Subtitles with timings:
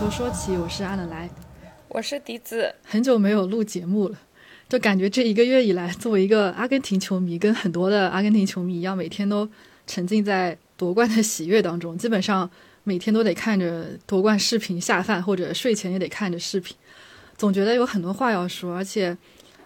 [0.00, 1.28] 球说起，我是阿冷来，
[1.88, 4.18] 我是笛子，很久没有录节目了，
[4.66, 9.46] 就感觉这一个月以来，作为一个阿根廷球迷，跟很多的阿根廷球迷一样，每天都
[9.86, 12.50] 沉浸在夺冠的喜悦当中，基本上
[12.82, 16.74] 每天都得看着夺冠视频下饭，或者睡前也得看着视频，
[17.36, 19.14] 总觉得有很多话要说，而且。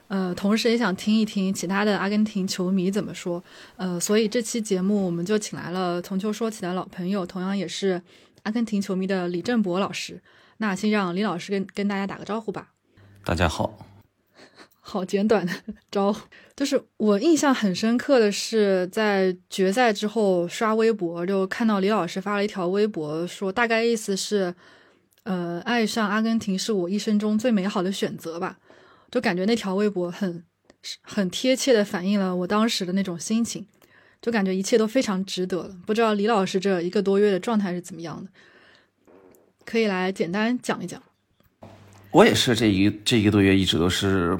[0.08, 3.42] 呃，同时也想听一听其他的阿根廷球迷怎么说。
[3.76, 8.00] 呃，所以这期节目我们就请来了从球说起的老朋友，同样也是
[8.44, 10.22] 阿根廷球迷的李振博老师。
[10.58, 12.70] 那先让李老师跟跟大家打个招呼吧。
[13.24, 13.86] 大家好。
[14.86, 15.52] 好简短的
[15.90, 16.20] 招呼，
[16.54, 24.54] 就是我印象很深刻的是在决赛之后刷微博，就看到李老师发了一条微博，说大概意思是，
[25.22, 28.58] 呃，爱上阿根廷是我一生中最美好的选择吧。
[29.10, 30.44] 就感觉那条微博很
[31.00, 33.66] 很贴切的反映了我当时的那种心情，
[34.24, 35.76] 就感觉一切都非常值得了。
[35.84, 38.30] 不知道李老师这一个多月的状态是怎么样的？
[39.66, 41.02] 可以来简单讲一讲。
[42.10, 44.38] 我也是这一这一个多月一直都是，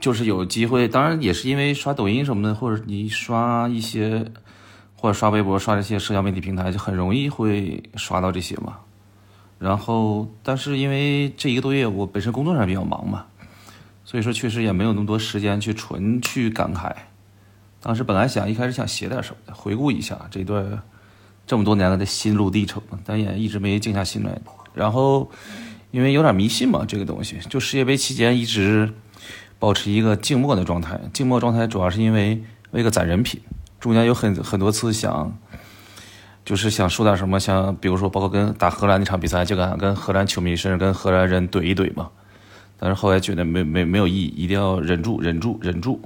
[0.00, 4.26] 就是有机会，当然也是因为刷抖音什么的，或者你刷一些
[4.96, 8.76] 或者刷微博、刷这些社交媒体平台，就很容易会刷到这些嘛。
[9.60, 13.24] 然后，但是因为这一个多月我本身工作上比较忙嘛。
[14.04, 16.92] 所以说，确实也没有那么多时间去纯去感慨。
[17.86, 20.82] 当时本来想一开始想写点什么，回顾一下这段
[21.46, 24.36] 这么多年来的心路历程，但也一直没静下心来。
[24.74, 25.30] 然后，
[25.92, 28.92] 因为有点迷信嘛，这个东西，就世界杯期间一直
[29.60, 30.98] 保持一个静默的状态。
[31.12, 32.42] 静默状态主要是因为
[32.72, 33.40] 为个攒人品，
[33.78, 35.38] 中间有很很多次想，
[36.44, 42.10] 就是想说点什么，像比如说包括跟打荷兰那场比赛，就敢跟荷兰球迷甚至跟荷兰人怼一怼嘛。
[42.80, 46.00] 但是后来觉得没没没有意义，一定要忍住，忍住，忍住。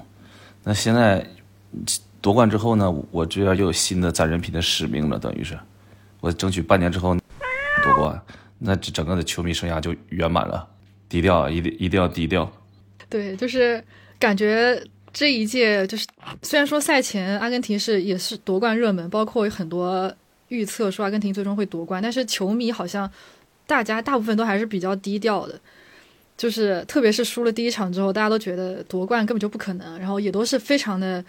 [0.62, 1.26] 那现在
[2.20, 5.58] 夺冠之后呢，我就要又有新的攒人品的使命了，等于是
[6.20, 7.14] 我争取半年之后
[7.82, 8.20] 夺冠，
[8.58, 10.68] 那整个的球迷生涯就圆满了。
[11.08, 12.50] 低调啊，一定一定要低调。
[13.08, 13.82] 对，就是
[14.18, 14.80] 感觉
[15.12, 16.06] 这一届就是
[16.42, 20.12] 虽然说赛前阿根廷是也是夺冠热门，包括有很多
[20.48, 23.10] 预测说阿根廷最终会夺冠，但是球迷好像
[23.66, 25.58] 大家大部分都还是比较低调的。
[26.36, 31.22] 就是，特别是输了第一场之后，大家都觉得夺冠根本就不可能，然后也都是非常的，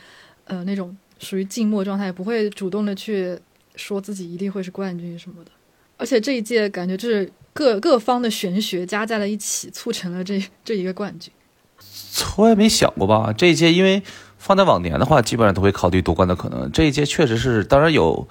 [0.51, 3.39] 呃，那种属于静默状态，不会主动的去
[3.75, 5.51] 说自己一定会是冠军什么的。
[5.97, 11.31] 而且这一届感觉就是各各方的玄学加在了一起，促成了这这一个冠军。
[12.11, 13.33] 从来没想过吧？
[13.35, 14.03] 这一届因为
[14.37, 16.69] 放在往年的话，基本上都会考虑夺冠的可能。
[16.71, 18.27] 这一届确实是，当然有。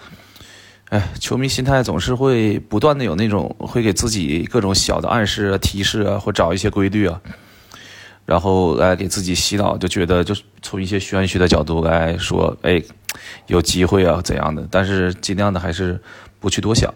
[0.91, 7.22] 哎，球迷心态总是会不断的有那种，会给自己各种小的暗示啊、提示啊，或找一些规律啊，
[8.26, 12.82] 然后来给自己洗脑，就觉得就从一些玄学的角度来说，哎，
[13.47, 14.66] 有机会啊怎样的？
[14.70, 16.00] 但是尽量的还是
[16.38, 16.92] 不去多想。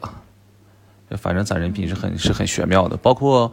[1.18, 2.96] 反正攒人品是很是很玄妙的。
[2.96, 3.52] 包括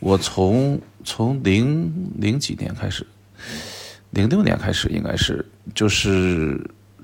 [0.00, 3.06] 我从从零零几年开始，
[4.10, 5.44] 零六年开始应该是
[5.74, 6.60] 就是。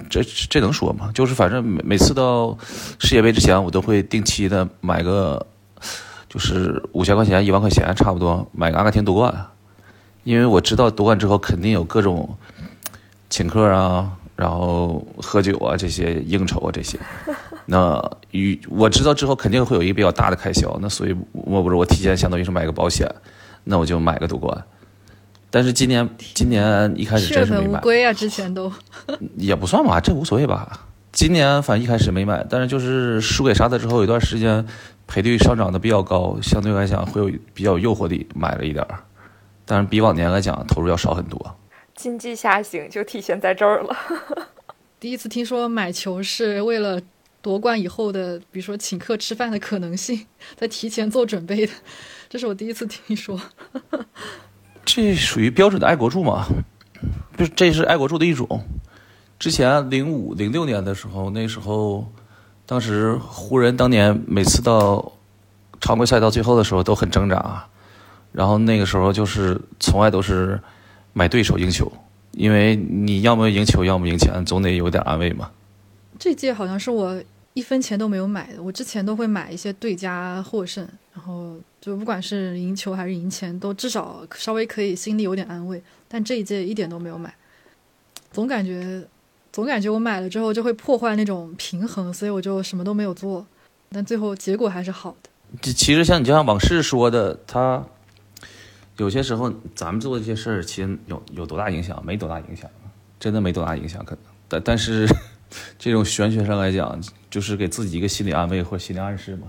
[0.09, 1.11] 这这能说吗？
[1.13, 2.57] 就是反正每每次到
[2.99, 5.47] 世界杯之前，我都会定期的买个，
[6.27, 9.50] 就是五千块钱、一万块钱差不多买个阿根廷夺冠，
[10.31, 12.37] 因为我知道夺冠之后肯定有各种
[13.29, 16.97] 请客啊，然后喝酒啊这些应酬啊这些，
[17.67, 23.13] 那与我知道之后肯定会有一个比较大的开销，那所以莫不是我提前相当于是买个保险，
[23.65, 24.57] 那我就买个夺冠。
[25.51, 28.13] 但是今年 今年一开始真是没买，无归啊！
[28.13, 28.73] 之前都
[29.37, 30.87] 也不算吧，这无所谓吧。
[31.11, 34.65] 今年反正一开始没买，但是就是输给沙特之后，有段时间
[35.09, 39.01] 赔率上涨的比较高，相对来讲会有比较诱惑力，买了一点儿。
[39.71, 41.57] 但是比往年来讲，投入要少很多。
[41.95, 43.97] 经济下行就体现在这儿了。
[44.99, 47.01] 第一次听说买球是为了
[47.41, 50.27] 夺冠以后的，比如说请客吃饭的可能性，
[50.57, 51.73] 在提前做准备的，
[52.29, 53.41] 这是我第一次听说。
[54.85, 56.49] 这属于标准的爱国柱嘛？
[57.37, 58.65] 不是，这是爱国柱的一种。
[59.39, 62.11] 之前零五零六年的时候，那时候，
[62.67, 65.13] 当时湖人当年每次到
[65.81, 67.69] 常规赛到最后的时候都很挣扎，
[68.33, 70.61] 然后那个时候就是从来都是
[71.13, 71.91] 买对手赢球，
[72.33, 75.51] 因为你要么赢球，要么赢钱，总得有点安慰嘛。
[76.19, 77.23] 这届好像是我
[77.55, 81.57] 一分钱都没有买的，我之前都会买一些对家获胜，然后。
[81.81, 85.83] 就不管是赢球还是赢钱，都至少稍微可以心里有点安慰。
[86.09, 87.35] 但这一届一点都没有买，
[88.31, 89.03] 总感觉，
[89.51, 93.47] 总感觉我买了之后就会破坏那种平衡，所以我就什么都没有做。
[93.93, 95.73] 但最后结果还是好的。
[95.73, 97.83] 其实像你就像往事说的，他
[99.01, 102.05] 有些时候咱们做的这些事儿，其实有有多大影响？
[102.05, 102.69] 没多大影响，
[103.19, 104.05] 真的没多大影响。
[104.05, 105.09] 可能但但是
[105.81, 107.01] 这种玄学上来讲，
[107.31, 109.47] 就是给自己一个心理安慰或心理暗示嘛。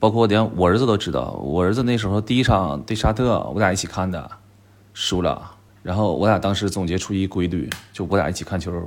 [0.00, 4.28] 包括连我儿子都知道，我儿子那时候第一场对沙特，我俩一起看的，
[4.92, 5.48] 输了。
[5.84, 8.84] 然后我俩当时总结出一规律，就我俩一起看球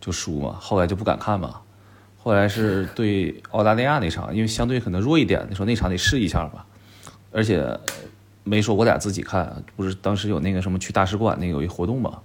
[0.00, 1.60] 就输嘛，后来就不敢看嘛。
[2.16, 6.64] 后来是对澳大利亚那场，因为相对可能弱一点，那时候那场得试一下吧。
[7.30, 7.78] 而且
[8.44, 12.20] 没说我俩自己看，不是当时有那个什么去大使馆那个有一活动嘛，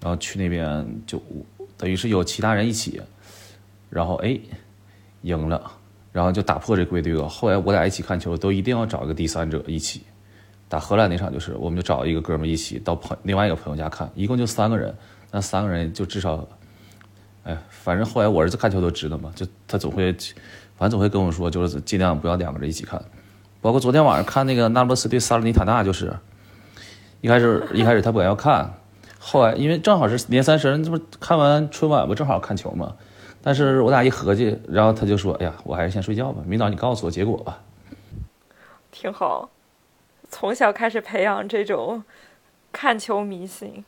[0.00, 1.22] 然后去那边就
[1.76, 3.00] 等于是有其他人一起，
[3.88, 4.38] 然后哎
[5.22, 5.70] 赢了，
[6.12, 7.28] 然后就打破这规律了。
[7.28, 10.02] 后来我俩一起看球，都一定要找一个第三者一起。
[10.66, 14.94] 打荷兰那场就是，我们就找一个哥们一起到朋另外一个朋友家看，一共就三个人，
[15.30, 16.48] 那三个人就至少，
[17.42, 20.12] 哎，反正后来我儿子看球都知道嘛，就他总会，
[20.76, 23.02] 反正总会跟我说，就是尽量不要两个人一起看。
[23.60, 26.16] 包括昨天晚上看那个那不勒斯对萨勒尼塔纳，就是
[27.20, 28.72] 一开始一开始他不敢要看，
[29.18, 32.94] 后来因为正好是年三十，这不看完春晚不正好看球嘛，
[33.42, 37.60] 但是我俩一合计，然后他就说，哎呀，我还是先睡觉吧，明早你告诉我结果吧。
[38.90, 39.50] 挺好。
[40.30, 42.04] 从小开始培养这种
[42.70, 43.84] 看球迷信，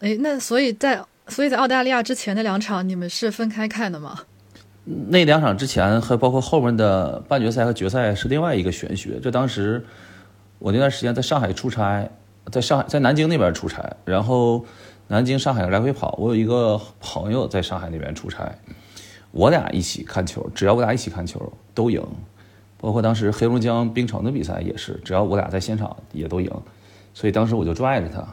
[0.00, 4.24] 哎，那所以在所以在澳大利亚之前的两场，你们是分开看的吗？
[5.08, 9.20] 那两场之前和包括后面的半决赛和决赛是另外一个玄学。
[9.22, 9.84] 这当时
[10.58, 12.08] 我那段时间在上海出差，
[12.50, 14.64] 在上海在南京那边出差，然后
[15.08, 16.16] 南京上海来回跑。
[16.18, 18.52] 我有一个朋友在上海那边出差，
[19.30, 22.02] 我俩一起看球，只要我俩一起看球都赢。
[22.78, 26.50] 包括当时黑龙江冰城的比赛也是，只要我俩在现场也都赢，
[27.12, 28.26] 所以当时我就拽着他。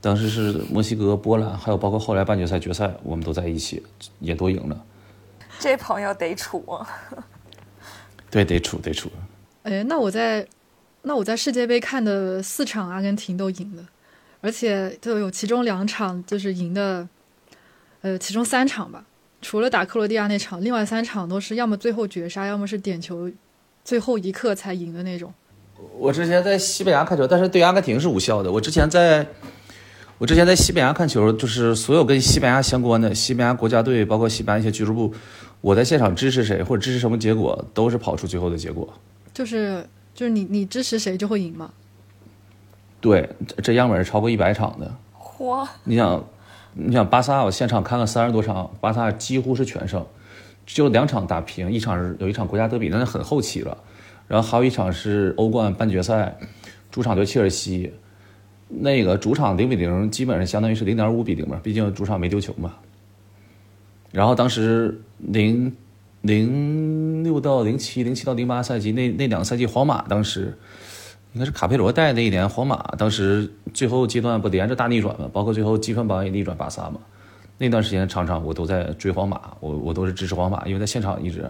[0.00, 3.82] 当时是墨西哥、波兰，还有包括后来半决赛、决赛，我们都在一起，
[4.20, 4.84] 也都赢了。
[5.58, 6.64] 这朋友得处。
[8.30, 9.10] 对，得处，得处。
[9.62, 10.46] 哎，那我在
[11.02, 13.82] 那我在世界杯看的四场，阿根廷都赢了，
[14.40, 17.08] 而且就有其中两场就是赢的，
[18.02, 19.04] 呃，其中三场吧，
[19.40, 23.30] 除了打克罗地亚那场，另外三场都是要么最后绝杀，要么是点球。
[23.84, 25.32] 最后一刻才赢的那种。
[25.96, 28.52] 我之前在西班牙看球，但是对阿根廷是无效的。
[28.52, 29.26] 我之前在，
[30.18, 35.14] 我之前在西班牙看球，就是所有跟西班牙相关的西班牙国家队，包括西班牙一些俱乐部，
[35.60, 38.88] 我在现场支持谁或者支持什么结果，都是跑出最后的结果。
[39.34, 41.70] 就是就是你你支持谁就会赢吗？
[43.00, 43.28] 对，
[43.62, 44.92] 这样本是超过一百场的。
[45.16, 45.66] 嚯！
[45.84, 46.24] 你想，
[46.74, 50.04] 你想巴萨，我现场看了三十多场，巴萨几乎是全胜。
[50.66, 53.78] 就两场打平，一场是有一场国家德比，那是很后期了，
[54.26, 56.36] 然后还有一场是欧冠半决赛，
[56.90, 57.92] 主场对切尔西，
[58.68, 62.74] 那个主场零比零，基本上相当于是零点五比零嘛，毕竟主场没丢球嘛。
[64.10, 65.74] 然后当时零
[66.22, 70.56] 零六到零七，零七到零八赛季那那两个赛季，皇马当时
[71.34, 76.98] 应该是卡佩罗带那一年，皇马当时最后阶段不连着大逆转嘛，包括最后积分榜也逆转巴萨嘛。
[77.58, 81.40] 那段时间场场我都在追皇马，我我都是支持皇马，因为在现场一直。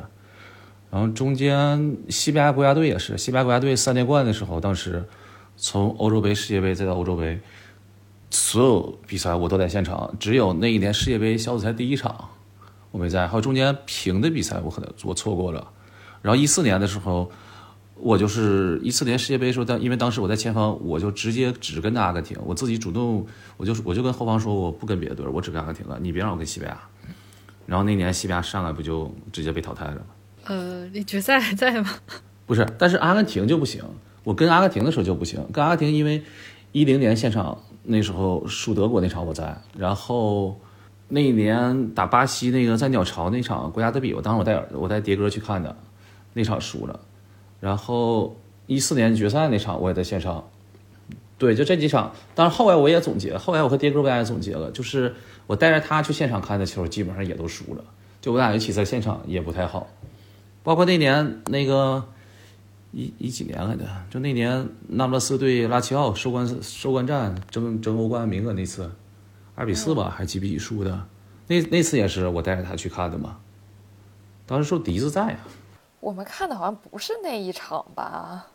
[0.90, 5.04] 然后中间西班牙国家队也是，西班牙国家队三连冠的时候，当时
[5.56, 7.38] 从欧洲杯、世界杯再到欧洲杯，
[8.30, 12.30] 所有比赛我都在现场，只有那一年世界杯小组赛第一场
[12.90, 15.66] 我没在，还有中间平的比赛我可能我错过了。
[16.22, 17.30] 然后一四年的时候。
[18.00, 26.80] 我就是一四年世界杯的时候，但因为当时我在前方，我就直接只跟着阿根廷，我自己主动，我就我就跟后方说，我不跟别的队，我只跟阿根廷了，你别让我跟西班牙。
[27.66, 30.02] 然后那年西班牙上来不就直接被淘汰了吗？
[30.44, 31.90] 呃，你决赛还在吗？
[32.46, 33.82] 不是，但是阿根廷就不行，
[34.22, 36.22] 我跟阿根廷的时候就不行，跟阿根廷因为
[36.70, 40.56] 一零年现场那时候输德国那场我在，然后
[41.08, 45.74] 那一年打巴西那个在鸟巢那场国家德比，我当时我带我带蝶哥去看的，
[46.34, 47.00] 那场输了。
[47.60, 48.36] 然后
[48.66, 50.48] 一四年决赛那场我也在现场，
[51.38, 52.12] 对，就这几场。
[52.34, 55.14] 但是后来我也总结，后来我和爹哥我俩也总结了，就是
[55.46, 57.82] 我带着他去现场看的球，基本上也都输了。
[58.20, 59.88] 就我俩一起在现场也不太好。
[60.62, 62.04] 包括那年那个
[62.92, 68.90] 一一几年来的，就那年那不勒斯对拉齐奥收官收官战争争欧冠名额那次，
[69.58, 71.06] 二比四吧还是几比几输的？
[71.48, 73.40] 那那次也是我带着他去看的嘛。
[74.46, 75.38] 当时说笛子在啊。
[75.98, 78.46] 我们看的好像不是那一场吧？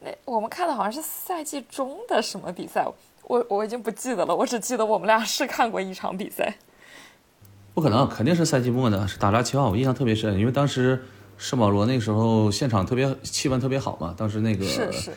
[0.00, 2.86] 那我们看的好像是赛季中的什么比赛？
[3.24, 6.56] 我我已经不记得了，我只记得我们俩是看过一场比赛。
[7.74, 11.02] 不可能，肯定是赛季末的，是打拉齐奥，我印象特别深，因为当时
[11.36, 15.12] 圣保罗那时候现场特别气氛特别好嘛，当时那个是是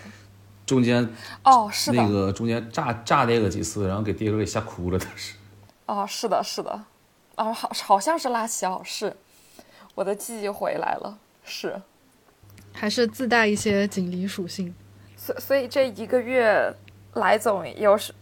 [0.70, 1.08] 中间
[1.44, 5.34] 哦是那个中间炸炸那个几次，然后给爹哥给吓哭了，当时。
[5.88, 6.70] 哦，是的，是的，
[7.36, 9.16] 啊，好，好像是拉齐奥是。
[9.96, 11.82] 我的记忆回来了，是，
[12.72, 14.74] 还是自带一些锦鲤属性。
[15.18, 16.74] 所所以这一个月，
[17.16, 18.14] 来总有是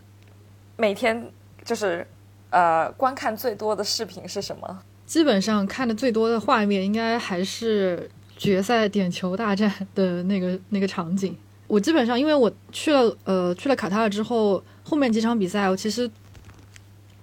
[0.78, 1.30] 每天
[1.64, 2.08] 就是
[2.50, 4.80] 呃观看最多的视频是什么？
[5.06, 11.38] 基本上看的最多的画面应该还是决赛点球大战的那个那个场景。
[11.68, 16.10] 我基本上因为我去了呃去了卡塔尔之后，后面几场比赛我其实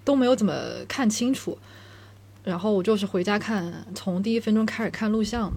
[0.04, 0.54] 都没有怎么
[0.86, 1.56] 看清楚，
[2.44, 5.52] 然后我就是回家看，从第一分钟开始看录像。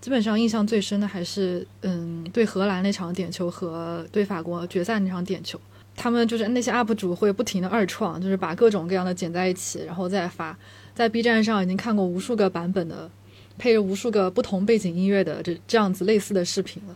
[0.00, 5.58] 基本上印象最深的还是嗯对荷兰那场点球和对法国决赛那场点球。
[5.96, 10.56] 他们就是那些 UP 主会不停的二创，就是把各种各样的剪在一起，然后再发。
[10.94, 13.10] 在 B 站上已经看过无数个版本的，
[13.56, 16.94] 配着无数个不同背景音乐的这这样子类似的视频了。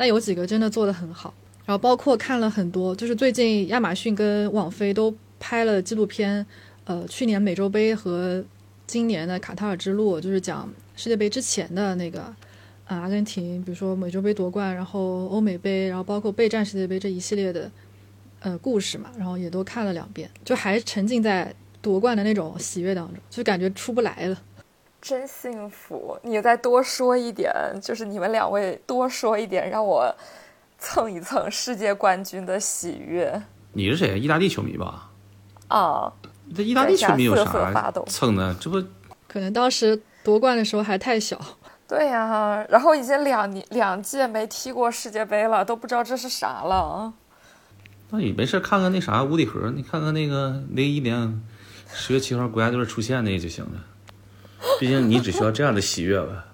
[0.00, 1.34] 但有几个真的做得很好。
[1.66, 6.46] 然后包括看了很多，就是最近亚马逊跟网飞都拍了纪录片，
[6.84, 8.42] 呃，去年美洲杯和
[8.86, 10.66] 今年的卡塔尔之路，就是讲
[10.96, 12.22] 世界杯之前的那个，
[12.86, 17.70] 啊，阿根廷，比如说美洲杯夺冠，然后欧美杯，然后包括备战世界杯这一系列的。
[18.42, 24.42] 呃，故事嘛，然后也都看了两遍，就还沉浸在夺冠的那种喜悦当中，就感觉出不来了。
[25.00, 26.18] 真幸福！
[26.22, 30.14] 你再多说一点，就是你们两位多说一点，让我
[30.78, 33.42] 蹭一蹭世界冠军的喜悦。
[33.72, 34.18] 你是谁？
[34.18, 35.10] 意大利球迷吧？
[35.68, 36.12] 啊，
[36.54, 38.54] 这意大利球迷有啥发抖蹭的？
[38.60, 38.82] 这不
[39.26, 41.40] 可能当时夺冠的时候还太小，
[41.88, 47.12] 对呀、然后已经两年两届没踢过世界杯了，都不知道这是啥了。
[48.10, 51.42] 那你没事看看那啥无底盒，你看看那个零一年
[51.92, 53.70] 十月七号国家队出现那个就行了。
[54.78, 56.46] 毕竟你只需要这样的喜悦吧。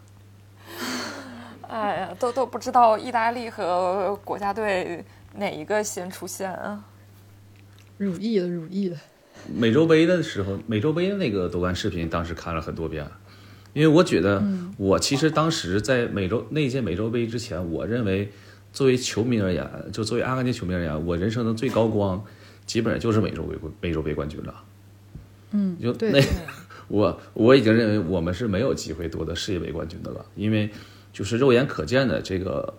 [1.69, 6.85] 哎呀，都都不知道意大利和国家队哪一个先出现啊？
[7.99, 8.97] 如意的，如意的。
[9.53, 13.07] 美洲杯的时候，美洲杯的那个夺冠视频，当时看了很多遍，
[13.73, 14.43] 因为我觉得，
[14.79, 18.33] 我其实当时在美洲那届美洲杯之前，我认为
[18.73, 22.25] 作为球迷而言，就作为阿根廷球迷而言，我人生的最高光，
[22.65, 24.55] 基本上就是美洲杯美洲杯冠军了。
[25.51, 26.21] 嗯，就那
[26.89, 30.71] 我我已经认为我们是没有机会夺得世界杯冠军的了，因为
[31.13, 32.73] 就是肉眼可见的这个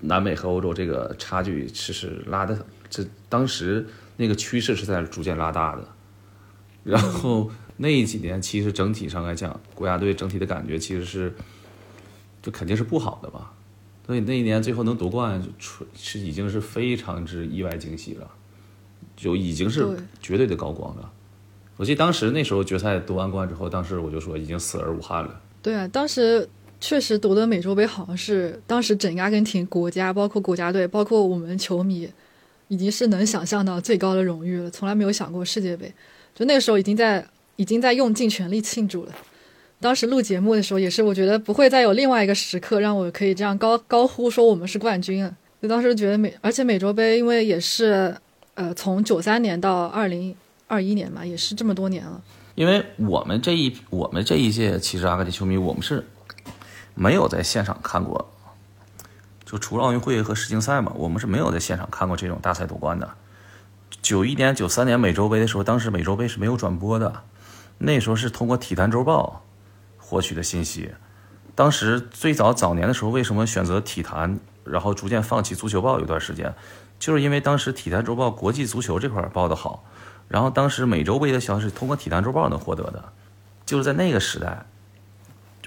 [0.00, 3.86] 南美和欧洲这个差距其实拉的，这当时
[4.16, 5.88] 那个趋势是在逐渐拉大的。
[6.84, 11.34] 然后那几年其实整体上来讲，国家队整体的感觉其实是，
[12.40, 13.52] 就肯定是不好的吧。
[14.06, 18.30] 所以那一年最后能夺冠，出是已经是非常之意外惊喜了，
[19.16, 19.86] 就已经是
[20.20, 21.12] 绝对的高光了。
[21.78, 25.40] 我记得当时那时候决赛夺完冠之后，当时我就说已经死而无憾了。
[25.62, 26.46] 对啊，当时
[26.80, 32.08] 确实夺得美洲杯，好像是当时整个阿根廷国家，包括国家队，包括我们球迷，
[32.66, 34.68] 已经是能想象到最高的荣誉了。
[34.68, 35.92] 从来没有想过世界杯，
[36.34, 37.24] 就那个时候已经在
[37.56, 39.12] 已经在用尽全力庆祝了。
[39.80, 45.32] 当时录节目的时候，也是我觉得不会再有另外一个时刻让我可以这样高高呼说我们是冠军啊！
[45.62, 48.12] 就当时觉得美，而且美洲杯因为也是
[48.54, 50.34] 呃从九三年到二零
[50.68, 52.22] 二一年嘛，也是这么多年了。
[52.54, 56.06] 因为我们这一我们这一届其实阿根廷球迷，我们是
[56.94, 58.30] 没有在现场看过，
[59.44, 63.08] 就除了奥运会和世锦赛嘛，我们是没有在现场看过这种大赛夺冠的。
[64.02, 67.22] 九一年、九三年美洲杯的时候，当时美洲杯是没有转播的，
[67.78, 69.42] 那时候是通过《体坛周报》
[70.04, 70.90] 获取的信息。
[71.54, 76.54] 当时最早早年的时候，为什么选择体坛，然后逐渐放弃足球报有段时间，
[76.98, 79.84] 就是因为当时《体坛周报》国际足球这块报的好，
[80.28, 83.12] 然后当时美洲杯的消息通过《体坛周报》能获得的，
[83.66, 84.66] 就是在那个时代，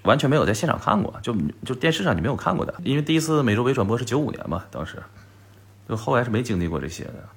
[0.04, 5.02] 完全没有在现场看过，就就电视上你没有看过的，因为第一次美洲杯转播是九五年嘛，当时，
[5.90, 7.28] 就后来是没经历过这些的，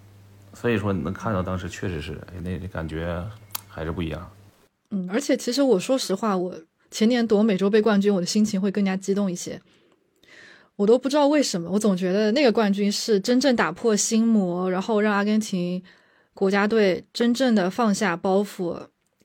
[0.53, 3.25] 所以说你能看到当时确实是，那感觉
[3.69, 4.31] 还是不一样。
[4.91, 6.55] 嗯，而且其实我说实话，我
[6.91, 9.61] 前年夺美洲杯冠军，我的心情会更加激动一些。
[10.77, 15.83] 我都不知道为什么，我总觉得那个冠军是真正打破心魔，然后让阿根廷
[16.35, 18.77] 国家队真正的放下包袱，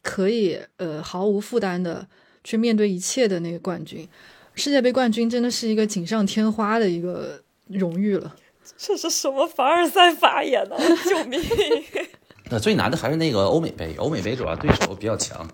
[0.02, 2.08] 可以呃毫无负担的
[2.44, 4.08] 去面对一切的那个冠军。
[4.56, 8.36] 世界杯冠军真的是一个锦上添花的一个荣誉了。
[8.78, 10.76] 这是什么凡尔赛发言呢？
[11.10, 11.42] 救命！
[12.52, 15.48] 那最难的还是那个欧美杯，欧美杯主要对手比较强。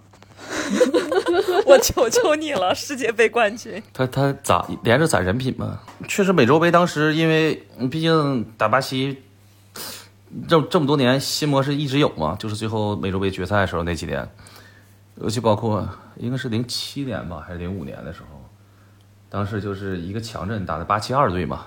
[1.65, 3.81] 我求求你了，世界杯冠军！
[3.93, 5.81] 他他咋连着攒人品嘛？
[6.07, 9.23] 确实，美洲杯当时因为嗯毕竟打巴西
[10.47, 12.35] 这这么多年，新模式一直有嘛。
[12.39, 14.27] 就是最后美洲杯决赛的时候那几年，
[15.15, 15.87] 尤其包括
[16.17, 18.41] 应该是零七年吧，还是零五年的时候，
[19.29, 21.65] 当时就是一个强阵打的八七二队嘛，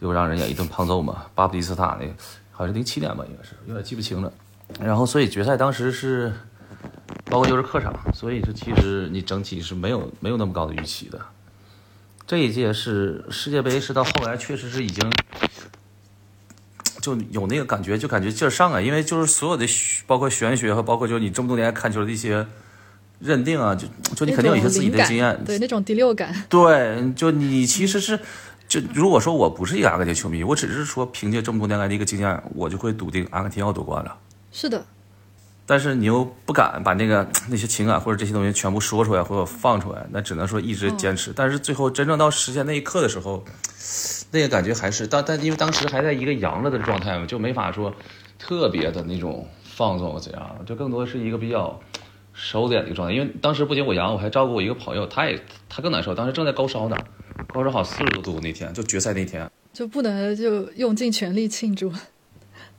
[0.00, 1.26] 就让人家一顿胖揍嘛。
[1.34, 2.06] 巴布迪斯塔那
[2.50, 4.32] 好像是零七年吧，应该是有点记不清了。
[4.80, 6.32] 然后所以决赛当时是。
[7.24, 11.20] 包括就是客场，所以是其实你整体是没有没有那么高的预期的。
[12.26, 15.10] 这一届是世界杯，是到后来确实是已经
[17.00, 19.66] 就有那个感觉，就感觉劲儿上啊，因为就是所有的
[20.06, 22.46] 包括玄学和包括就是你这么多年看球的一些
[23.20, 28.18] 认定啊，就就你肯定有一些自己的经验，对那种第六感，对，就你其实是，
[28.68, 34.16] 就如果说我不是一个阿根廷球迷，我只是说凭借这么多年来的一个经验，我就会笃定阿根廷要夺冠了。
[34.52, 34.84] 是的，
[35.68, 41.30] 但是你又不敢把那个 那些情感或者这些东西全部说出来或者放出来，那只能说一直坚持。
[41.36, 43.44] 但是最后真正到实现那一刻的时候，
[44.30, 47.94] 那个感觉还是当但因为当时还在一个阳了的状态嘛，就没法说
[48.38, 51.78] 特别的那种放纵怎样，就更多是一个比较。
[52.40, 55.36] 收敛的一个状态，因为当时不仅我阳，我还照顾我一个朋友，他也
[55.68, 56.96] 他更难受，当时正在高烧呢，
[57.48, 61.92] 高烧好四十多度那天，就决赛那天，就不能就用尽全力庆祝。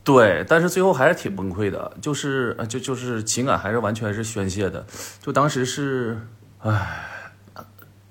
[0.04, 4.86] 对，但是最后还是挺崩溃的，就是就就是情感还是完全是宣泄的，
[5.22, 6.20] 就当时是，
[6.60, 7.32] 唉，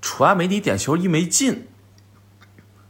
[0.01, 1.67] 楚阿梅尼点球一没进，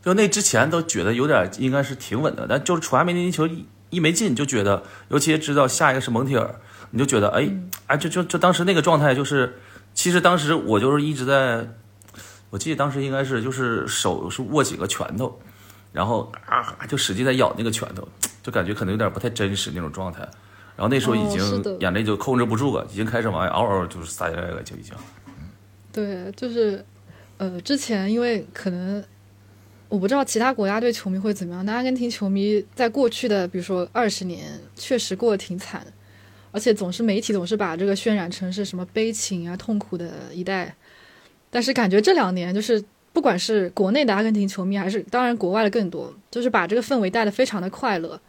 [0.04, 6.60] 就那之前都觉得有点应该是挺稳的，但就是楚阿梅尼球一一没进，就觉得，尤其知道下一个是蒙蒂尔。
[6.92, 7.48] 你就觉得哎
[7.86, 9.60] 哎，就就就当时那个状态，就是
[9.94, 11.68] 其实当时我就是一直在，
[12.50, 15.40] 我记得当时应该是就是手是握几个拳头，
[15.92, 18.08] 然后啊就使劲在咬那个拳头，
[18.42, 20.22] 就感觉可能有点不太真实那种状态。
[20.76, 24.94] 然后那时候已经眼泪就控制不住了，已经开始往外嗷嗷就是撒下来了，就已经。
[25.92, 26.84] 对，就是
[27.38, 29.04] 呃，之前因为可能
[29.90, 35.86] 我不知道其他国家队球迷会怎么样，但阿根廷球迷在过去的比如说二十年，确实过得挺惨。
[36.52, 40.76] 而且总是媒体总是把这个渲染成是什么悲情啊、痛苦的一代，
[41.52, 48.20] 但是感觉这两年就是不管是国内的阿根廷球迷，还是当然国外的更多，就是把这个氛围带的非常的快乐。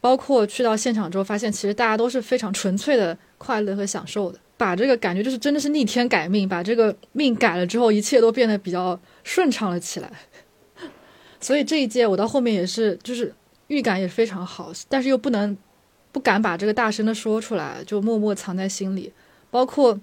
[0.00, 10.10] 包括去到现场之后，发现其实大家都是非常纯粹的快乐和享受的，把这个感觉就是真的是逆天改命，把这个命改了之后，一切都变得比较顺畅了起来。
[11.40, 13.34] 所以这一届我到后面也是就是
[13.66, 15.56] 预感也非常好，但是又不能。
[16.12, 19.12] 不敢把这个大声的说出来，就默默藏在心里。
[19.48, 19.96] 包括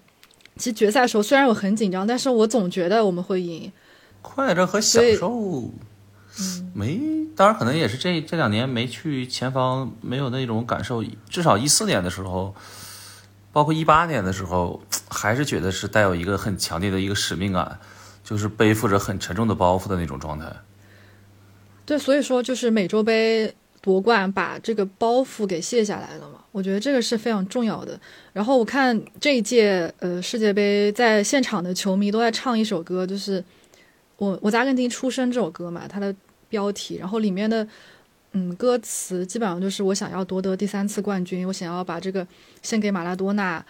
[0.56, 3.70] 其实决赛的时候，虽然我很紧张，但是我总觉得我们会赢。
[4.30, 5.72] 快乐和享受，
[6.74, 7.00] 没，
[7.36, 11.02] 当然可能也是这这两年没去前方，没有那种感受。
[11.30, 12.54] 至少一四年的时候，
[13.54, 17.80] 包括一八年的时候，还是觉得是带有一个很强烈的一个使命感，
[18.24, 20.46] 就是背负着很沉重的包袱的那种状态。
[21.86, 23.56] 对，所以说就是美洲杯。
[23.80, 26.40] 夺冠把这个包袱给卸下来了嘛？
[26.52, 27.98] 我觉得这个是非常重要的。
[28.34, 33.42] 然后我看这一届呃世界杯，在现场的球迷都在唱一首歌，就是
[34.18, 36.14] 我我在阿根廷出生这首歌嘛，它的
[36.50, 37.68] 标题，然后里面的
[38.34, 42.26] 嗯歌词基本上就是我想要夺得第三次冠军，我想要把这个
[42.62, 43.64] 献给马拉多纳，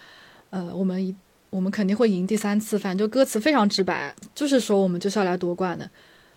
[0.50, 1.14] 呃，我们一
[1.50, 5.88] 我们肯定会赢第三次，反正就歌词非常直白，就是说我们就是要来夺冠的。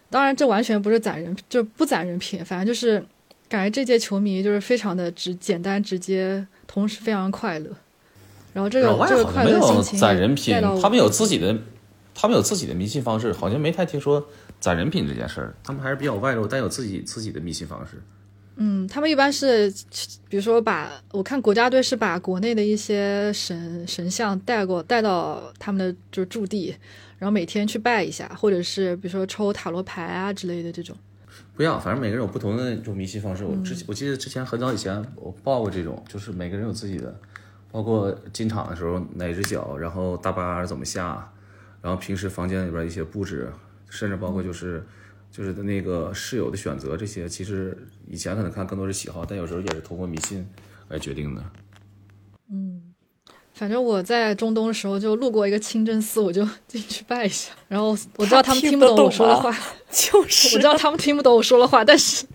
[0.09, 3.03] 当然这完全不是攒人，就不攒人品，反正就是。
[3.51, 7.69] 感觉这届球迷就是非常的直简单直接，同时非常快乐。
[8.53, 11.53] 然后这个这个快乐心情攒人品，他们有自己的，
[12.21, 14.23] 他们有自己的迷信方式，好像没太听说
[14.59, 15.55] 攒人品这件事儿。
[15.63, 17.99] 他们还是比较外露，但有自己自己的迷信方式。
[18.57, 19.73] 嗯，他们一般是，
[20.29, 26.75] 比如说把我看国家队是把国内的一些神神像带过带到他们的就是驻地，
[27.17, 30.95] 然后每天去拜一下，或者是比如说抽塔罗牌啊之类的这种。
[31.55, 33.43] 不一样，反正每个人有不同的这种迷信方式。
[33.43, 37.19] 我之我记得之前很早以前我报过这种，就是每个人有自己的，
[37.71, 41.31] 包括进场的时候哪只脚，然后大巴怎么下，
[41.81, 43.51] 然后平时房间里边一些布置，
[43.89, 44.85] 甚至包括就是
[45.31, 50.47] 就是那个室友的选择这些，其实以前可能看更多是喜好，但有时候也是通过迷信
[50.89, 51.43] 来决定的。
[52.51, 52.81] 嗯。
[53.53, 57.51] 反正我在中东的时候，就路过一个清真寺，我就 进去拜一下。
[57.67, 59.55] 然后我知道他们听不懂我说的话，
[59.91, 62.25] 就是我知道他们听不懂我说的话，但是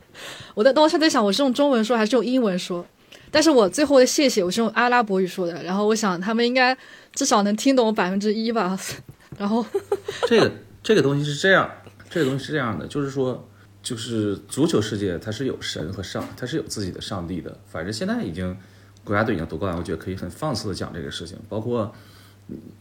[0.55, 2.87] 我在当时在想，我是用中文说还是用英文说？
[3.33, 5.61] 但是我最后的谢谢我是用阿拉伯语说的。
[5.65, 6.77] 然后我想他们应该
[7.13, 8.79] 至少能听懂百分之一吧。
[9.39, 9.65] 然后
[10.29, 11.71] 这个这个东西是这样，
[12.11, 13.49] 这个东西是这样的，就是说，
[13.83, 17.59] 就是足球世界它是有神和上，它是有自己的上帝的。
[17.67, 18.57] 反正现在已经。
[19.05, 21.39] 国家队已经夺冠，我觉得可以很放肆的讲这个事情。
[21.49, 21.95] 包括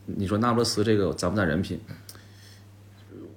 [0.07, 1.79] 你说那不勒斯这个攒不攒人品？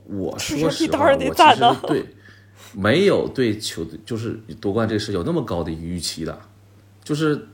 [0.07, 2.07] 我说实话，我其实对
[2.73, 6.41] 没有对球队就是夺冠这事有那么高的预期的。
[7.05, 7.47] 就是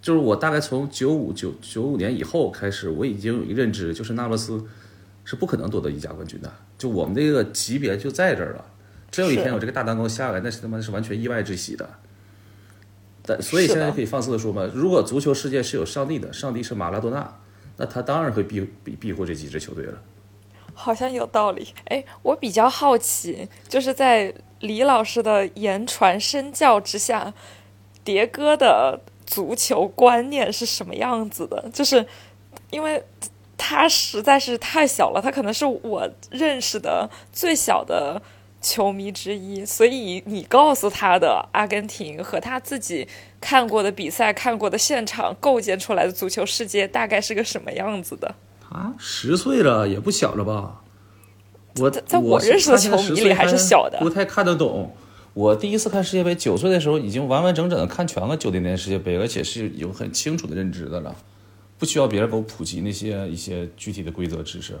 [0.00, 4.64] 就是我大概从九五九九五年以后开始，我已经有一个认知，就是那不勒斯
[5.32, 6.52] 是不可能夺得一甲冠军的。
[6.76, 8.62] 就我们这个级别就在这儿了。
[9.10, 11.88] 真有一天有这个大蛋糕下来，那是他妈是完全意外之喜的。
[13.24, 17.40] 但所以现在可以放肆的说嘛，如果足球世界是有上帝的，上帝是马拉多纳，
[17.78, 19.94] 那他当然会庇庇庇护这几支球队了。
[20.74, 21.66] 好像有道理。
[21.86, 27.32] 哎，我比较好奇，就是在李老师的言传身教之下，
[28.04, 31.70] 迭戈的足球观念是什么样子的？
[31.72, 32.04] 就是
[32.68, 33.02] 因为
[33.64, 38.20] 他实在是太小了，他可能是我认识的最小的
[38.60, 43.06] 球迷之一，所以你告诉他的阿根廷和他自己
[43.40, 48.34] 看过的比赛、看过的现场构建出来的足球世界大概是个什么样子的？
[48.68, 50.80] 啊，十岁了也不小了吧？
[51.78, 54.92] 我在我认识的球迷里还是小的不太看得懂。
[55.34, 61.14] 我第一次看世界杯，九岁的时候已经完完整整的看全了九零年世界杯，而且是有很清楚的认知的了，
[61.82, 64.78] 不需要别人给我普及那些一些具体的规则知识。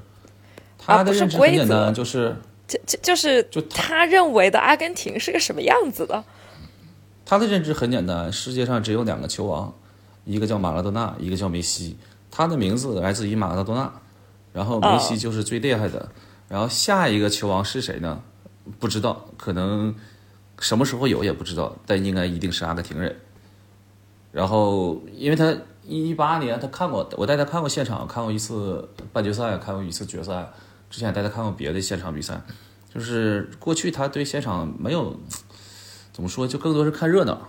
[0.78, 2.36] 他的认知很简单，就是
[2.68, 6.22] 就就就是就他他认为的阿根廷是个什么样子的？
[7.26, 9.74] 他的认知很简单，世界上只有两个球王，
[10.24, 11.96] 一个叫马拉多纳，一个叫梅西。
[12.30, 13.92] 他的名字来自于马拉多纳，
[14.52, 16.08] 然后梅西就是最厉害的。
[16.48, 18.22] 然后下一个球王是谁呢？
[18.78, 19.92] 不知道，可能
[20.60, 23.16] 什么时候有也不知道，但应该一定是阿根廷人。
[24.30, 25.52] 然后，因为他
[25.84, 30.48] 一八年他看过，我带他看过现场，看过一次半决赛，看过一次决赛。
[30.88, 32.38] 之前带他看过别的现场比赛，
[32.94, 35.18] 就是过去他对现场没有
[36.12, 37.48] 怎么说，就更多是看热闹。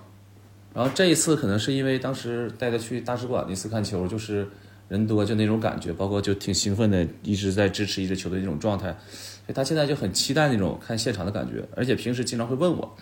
[0.74, 4.48] 然后这一次可能是因为当时带他去大使馆那次看球，就是
[4.88, 12.96] 人多就那种感觉，包括就挺兴奋的，一直在支持一支球队那种状态，所以他现在就很期待那种看现场的感觉，而且平时经常会问我，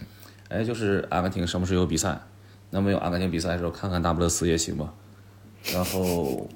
[0.50, 2.20] 哎，就是阿根廷什么时候有比赛？
[2.72, 4.92] 那么有阿根廷比赛的时候看看那不勒斯也行吧。
[5.74, 6.50] 然后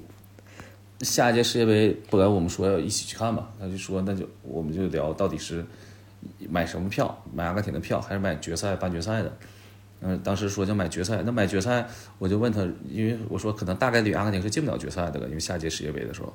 [1.00, 5.64] 下一届世界杯本来我们说要一起去看嘛，他就说那就我们就聊到底是
[6.48, 9.32] 买什么票，买阿根廷的票还是买决赛半决赛的？
[10.00, 11.86] 嗯，当时说就买决赛，那买决赛
[12.18, 16.32] 我就问他，因为我说可能大概率阿根廷是进不了决赛的了，因为下届世界杯的时候，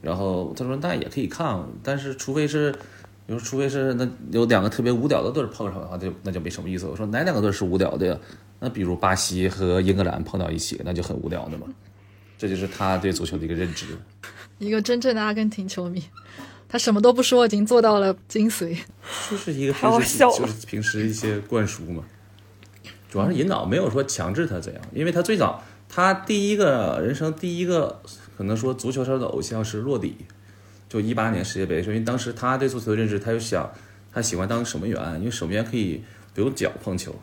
[0.00, 2.70] 然后他说那也可以看，但是除非是，
[3.26, 6.86] 比如除非是那有两个特别无聊的队碰上的话，就那就没什么意思。
[6.86, 8.16] 我说哪两个队是无聊的呀？
[8.60, 11.66] 那比如巴西和英格兰碰到一起，那就很无聊的嘛。
[12.36, 13.86] 这就是他对足球的一个认知。
[14.58, 16.02] 一个真正的阿根廷球迷，
[16.68, 18.78] 他什么都不说，已经做到了精髓。
[19.30, 22.04] 就是一个太好平时笑就是平时一些灌输嘛，
[23.10, 28.00] 主要是引导，没有说强制他怎样，因为他最早他第一个人生第一个
[28.36, 30.16] 可能说足球上的偶像是洛迪，
[30.88, 33.70] 就一八年世界杯，因为当时他对足球的认知，他就想
[34.12, 37.14] 他喜欢当守门员，因为守门员可以不用脚碰球，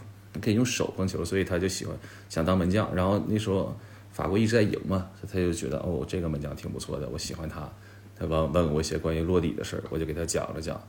[0.41, 1.95] 可以用手碰球，所以他就喜欢
[2.29, 2.93] 想当门将。
[2.93, 3.77] 然后那时候
[4.21, 7.67] 法国一直在赢嘛，他就觉得哦这个门将挺不错的，我喜欢他。
[8.15, 10.79] 他问问我一些关于洛迪的事儿，我就给他讲了讲。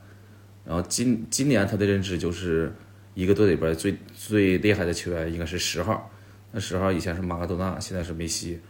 [0.66, 2.70] 然后今今年他的认知就是
[3.14, 6.10] 一个队里边最最厉害的球员应该是十号，
[6.50, 8.60] 那十号以前是马拉多纳，现在是梅西。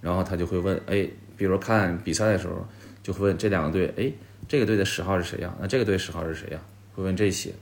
[0.00, 2.64] 然后他就会问，哎，比如看比赛的时候，
[3.02, 4.12] 就会问这两个队，哎，
[4.46, 5.52] 这个队的十号是谁呀？
[5.60, 6.60] 那这个队十号是谁呀？
[6.94, 7.52] 会问这些。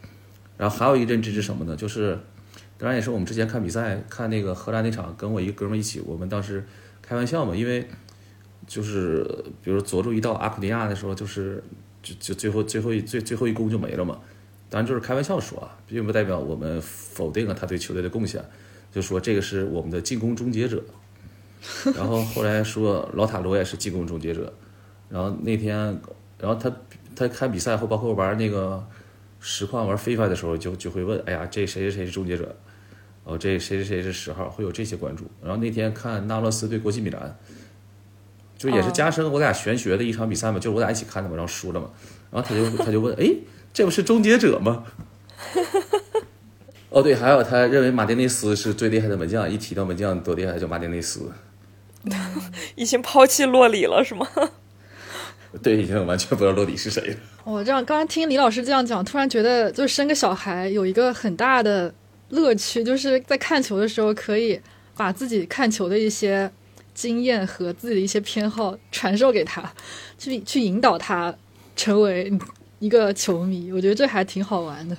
[0.58, 1.74] 然后还有一个认知是什么呢？
[1.74, 2.18] 就是，
[2.78, 6.64] 当然也是我们之前看比赛，看那个荷兰那场，跟我一哥们一起，我们当时
[7.00, 7.88] 开玩笑嘛，因为
[8.66, 9.24] 就是
[9.62, 11.62] 比如佐助一到阿库尼亚的时候，就是
[12.02, 14.18] 就就最后最后一最最后一攻就没了嘛。
[14.68, 18.44] 当然就是开玩笑说啊，并不代表我们否定了他对球队的贡献，
[18.92, 20.82] 就说这个是我们的进攻终结者。
[21.96, 24.52] 然后后来说老塔罗也是进攻终结者，
[25.08, 25.76] 然后那天，
[26.38, 26.70] 然后他
[27.14, 28.84] 他看比赛后，包括玩那个
[29.40, 32.54] 实况玩非法的时候，就就会问，哎呀，这谁谁谁是终结者？
[33.28, 34.48] 哦，这谁谁谁是十号？
[34.48, 35.24] 会有这些关注。
[35.42, 37.36] 然后那天看那不勒斯对国际米兰，
[38.56, 41.90] 就也是加深我俩玄学的一场比赛嘛，就是我俩一起看的嘛，然后输了嘛，
[42.30, 43.34] 然后他就他就问，哎，
[43.72, 44.84] 这不是终结者吗？
[46.90, 51.32] 哦，对，还有他认为马丁内斯是最厉害的门将，一提到门将多厉害就马丁内斯。
[52.76, 54.24] 已经抛弃洛里了是吗？
[55.60, 57.16] 对，已经完全不知道洛里是谁了。
[57.42, 61.92] 我这样刚刚听李老师这样讲，突然觉得就是生个小孩有一个很大的
[62.30, 64.60] 乐趣，就是在看球的时候可以
[64.96, 66.50] 把自己看球的一些
[66.94, 69.72] 经验和自己的一些偏好传授给他，
[70.18, 71.34] 去去引导他
[71.76, 72.32] 成为
[72.78, 73.70] 一个球迷。
[73.72, 74.96] 我觉得这还挺好玩的。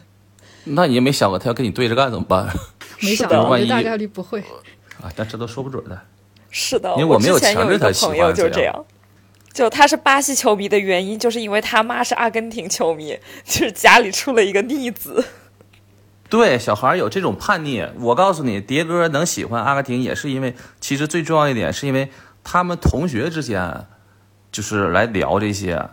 [0.63, 2.47] 那你也没想过他要跟你对着干怎么办
[2.99, 4.39] 没想 到，我觉得大概率不会。
[5.01, 5.11] 啊？
[5.15, 6.01] 但这都说不准的。
[6.49, 8.85] 是的，因为我没有之前有一强制他朋友欢就是这样，
[9.53, 15.23] 就他是巴西球迷的原因，就是因为他妈是阿根廷球迷，就是家里出了一个逆子。
[16.29, 17.85] 对，小孩有这种叛逆。
[17.99, 22.11] 我告诉你，蝶哥能喜欢阿根廷，也是因为其实最重要一点，是因为
[22.43, 23.85] 他们同学之间
[24.51, 25.89] 就是来聊这些，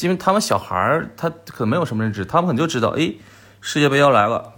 [0.00, 3.12] 因为他们小孩他可能没有什么认知，他们可能就知道，哎，
[3.60, 4.52] 世界杯要来了。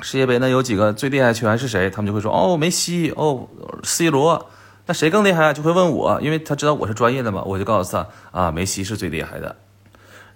[0.00, 1.88] 世界杯那有几个最厉害球员是谁？
[1.88, 3.48] 他们就会说哦，梅西，哦
[3.82, 4.50] ，C 罗。
[4.88, 5.52] 那谁更厉害？
[5.52, 9.56] 就会问我，因为他知道我是专业的嘛，我就告诉他啊，梅西是最厉害的。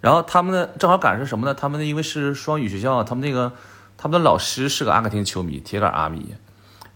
[0.00, 1.54] 然后他们呢，正好赶上什么呢？
[1.54, 3.52] 他们，因为是双语学校，他们那个
[4.02, 6.34] 他们的老师是个阿根廷球迷，铁杆阿迷，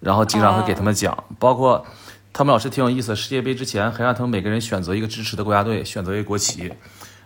[0.01, 1.85] 然后经常会给他们讲，包括
[2.33, 6.73] 他们老师挺有意思，世界杯之前还让他们每个人选择一个支持的国家队，选择一个国旗。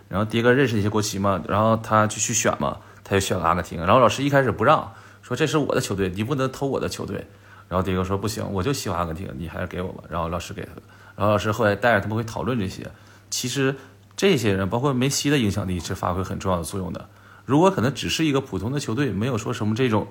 [0.09, 3.79] 然后第一个认识一些国旗嘛，然后他就去选嘛，他就选了阿根廷。
[3.79, 7.25] 然后老师一开始不让，说这是我的球队，你不能偷我的球队。
[7.69, 10.03] 然后第一个说不行，我就喜欢阿根廷，你还是给我吧。
[10.11, 10.71] 然后老师给他，
[11.15, 12.85] 然后老师后来带着他们会讨论这些。
[13.31, 13.77] 其实
[14.17, 17.09] 这些人，包括梅西的影响力是发挥很重要的作用的。
[17.49, 20.07] 如果可能只是一个普通的球队，没有说什么这种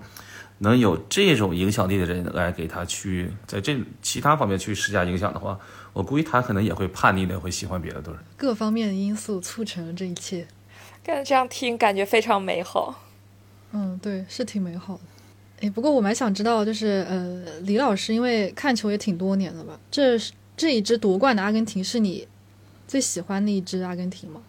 [0.58, 5.60] 能有这种影响力的人来给他去在这其他方面去施加影响的话，
[5.94, 8.12] 我估计他可能也会叛逆的，会喜欢别的队。
[8.36, 10.48] 各方面的因素促成了这一切。
[11.04, 13.04] 感觉这样听感觉非常美好。
[13.72, 15.02] 嗯，对，是挺美好的。
[15.60, 19.80] 哎，不过我蛮想知道，就是呃，李老师因为看球也挺多年了吧？
[19.92, 20.20] 这
[20.58, 22.28] 这一支夺冠的阿根廷是你
[22.88, 24.42] 最喜欢的一支阿根廷吗？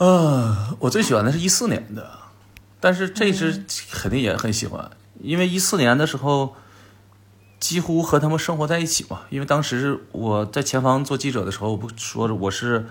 [0.00, 2.10] 呃，我最喜欢的是一四年的，
[2.80, 6.56] 但是这支肯定也很喜欢，因为一四年的时候
[7.58, 9.20] 几乎和他们生活在一起嘛。
[9.28, 12.86] 因为当时我在前方做记者的时候，我不说着我是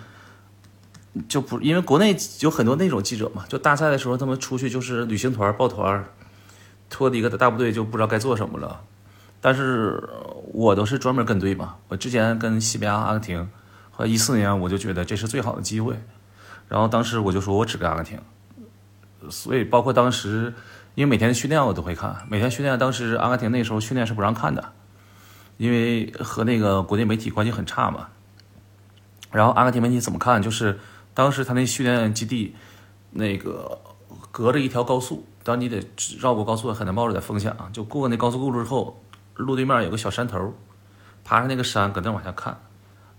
[1.28, 6.06] 就不因为国内有很多那种记者嘛，就大赛的时候他们出去就是旅行团抱团。
[6.92, 8.82] 拖的一个大部队就不知道该做什么了，
[9.40, 10.10] 但是
[10.54, 11.76] 我都是专门跟队嘛。
[11.88, 13.50] 我之前跟西班牙、阿根廷，
[13.92, 15.96] 后来一四年我就觉得这是最好的机会，
[16.70, 18.18] 然后当时我就说我只跟阿根廷。
[19.30, 20.54] 所以包括当时，
[20.96, 24.72] 因为每天训练我都会看，每天训练当时阿根廷那时候训练是不让看的，
[25.58, 28.08] 因为和那个国内媒体关系很差嘛。
[29.32, 30.42] 然后阿根廷媒体怎么看？
[30.42, 30.80] 就是
[31.14, 32.56] 当时他那训练基地
[33.12, 33.78] 那个
[34.32, 35.26] 隔着一条高速。
[35.42, 35.82] 当你得
[36.20, 37.70] 绕过高速，很难冒着点风险啊！
[37.74, 39.02] 就过那高速公路之后，
[39.36, 40.54] 路对面有个小山头，
[41.24, 42.56] 爬上那个山，搁那往下看。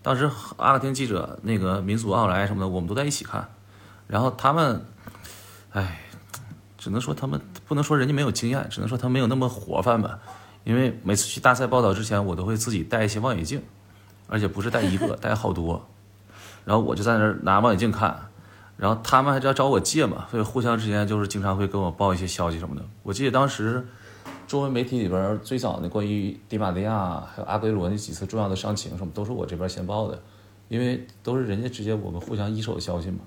[0.02, 3.48] 当时阿根廷记者那个民族奥莱什么的，我们都在一起看。
[4.06, 4.84] 然后他们，
[5.72, 6.00] 哎，
[6.78, 10.18] 只能说他们不能说人家没有经验，只能说他没有那么活泛吧。
[10.64, 13.62] 因为每次去大赛报道之前，我都会自己带一些望远镜，
[14.26, 15.86] 而且不是带一个， 带好多。
[16.64, 18.28] 然后我就在那儿拿望远镜看。
[18.76, 22.82] 然后他们还要找我借嘛，所以互相之间就是经常会跟我报一些消息什么的。
[23.02, 23.86] 我记得当时
[24.50, 30.20] 中文媒体里边最早的关于迪马利亚还有阿圭罗那几次重要的伤情什么，都是我这边先报的，
[30.68, 33.20] 因为都是人家直接我们互相一手的消息嘛。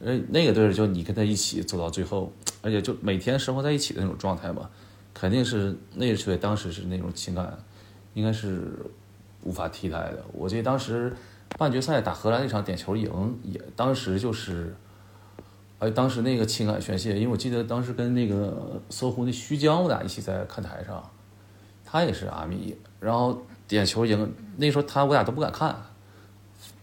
[0.00, 4.70] 呃，那个队就你跟他一起走到最后，而且就每天生活在一起的那种状态嘛，
[5.12, 7.58] 肯定是那个球队当时是那种情感，
[8.14, 8.72] 应该是
[9.42, 10.24] 无法替代的。
[10.32, 11.12] 我记得当时
[11.58, 14.74] 半决赛打荷兰那场点球赢，也当时就是。
[15.80, 21.02] 哎，当时那个情感宣泄，因为我记得当时跟那个搜狐那徐江，我俩一起在看台上，
[21.84, 25.76] 他也是阿米，然后点球赢，那时候他我俩都不敢看，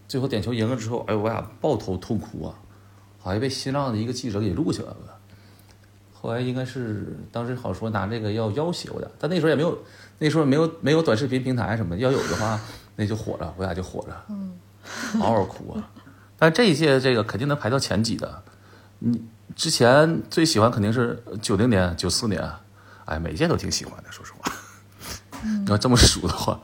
[0.08, 2.54] 最后点球赢了之后，哎，我俩抱头痛哭啊，
[3.18, 5.18] 好像被新浪的一个记者给录下来了。
[6.14, 9.76] 后来应该是当时好说拿这个要要挟我俩，但那时候也没有，
[10.20, 12.60] 那时候没有没有短视频平台什么的，要有的话
[12.98, 14.26] 那就火了，我俩就火了，
[15.20, 15.90] 嗷嗷哭啊。
[16.38, 18.44] 但这一届这个肯定能排到前几的。
[19.04, 19.20] 你
[19.56, 22.40] 之前最喜欢肯定是九零年、九四年，
[23.06, 24.12] 哎，每一届都挺喜欢的。
[24.12, 24.54] 说实话，
[25.42, 26.62] 你要这么数的话，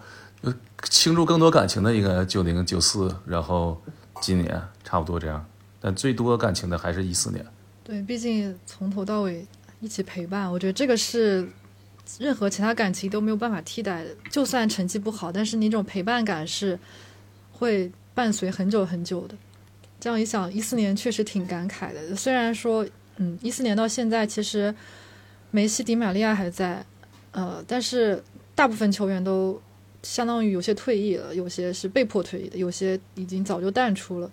[0.84, 3.82] 倾注更多感情的一个九零、九四，然后
[4.22, 5.44] 今年差不多这样。
[5.80, 7.44] 但最多感情的还是一四年。
[7.84, 9.48] 对，毕竟从头到尾
[9.80, 11.50] 一起陪伴，我觉得这个是
[12.20, 14.12] 任何其他感情都没有办法替代的。
[14.30, 16.78] 就算成绩不好，但是那种陪伴感是
[17.52, 19.36] 会伴随很久很久的。
[20.00, 22.16] 这样一想，一四年确实挺感慨的。
[22.16, 22.86] 虽然说，
[23.18, 24.74] 嗯，一四年到现在，其实
[25.52, 26.86] 梅西、迪玛利亚还在，
[27.32, 29.60] 呃，但是大部分球员都
[30.04, 34.32] 相当于有些退役了，有些是被迫退役的，有些已经早就淡出了。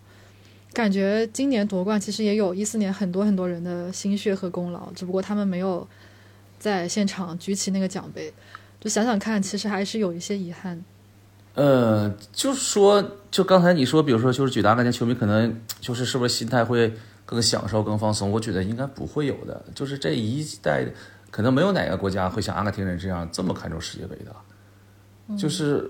[0.72, 5.87] 感觉今年夺冠其实也有一四年很多很多人的心血和功劳，只不过他们没有
[6.59, 8.33] 在现场举起那个奖杯。
[8.81, 10.85] 就想想看，其实还是有一些遗憾。
[11.55, 16.93] 呃，就说，就刚才你说，比如说，就是举阿根廷球迷可能就是是不是心态会
[17.25, 18.29] 更享受、更放松？
[18.31, 19.64] 我觉得应该不会有的。
[19.73, 20.85] 就是这一代，
[21.31, 25.37] 可能没有哪个国家会像阿根廷人这样这么看重世界杯的。
[25.37, 25.88] 就是，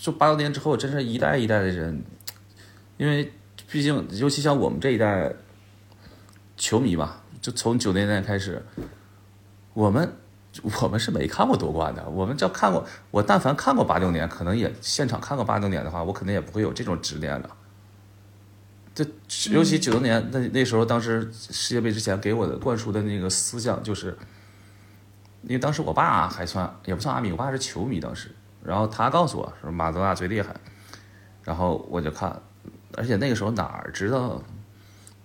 [0.00, 2.04] 就八六年之后，真是一代一代的人，
[2.98, 3.32] 因为
[3.68, 5.32] 毕竟，尤其像我们这一代
[6.56, 8.64] 球迷吧，就从九零年代开始，
[9.74, 10.08] 我们。
[10.80, 17.50] 我们是没看过夺冠的，我们只要看过，我但凡看过八六年，可能也现场看过八六年的话，我可能也不会有这种执念了。
[18.94, 19.04] 这
[19.50, 24.16] 尤其九六年那那时候，当时世界杯之前给我的灌输的那个思想就是，
[25.42, 30.54] 因为当时我爸还算也不算阿米，我爸是球迷当时，然后他告诉我说马泽纳最厉害，
[31.42, 32.40] 然后我就看，
[32.94, 34.42] 而且那个时候哪儿知道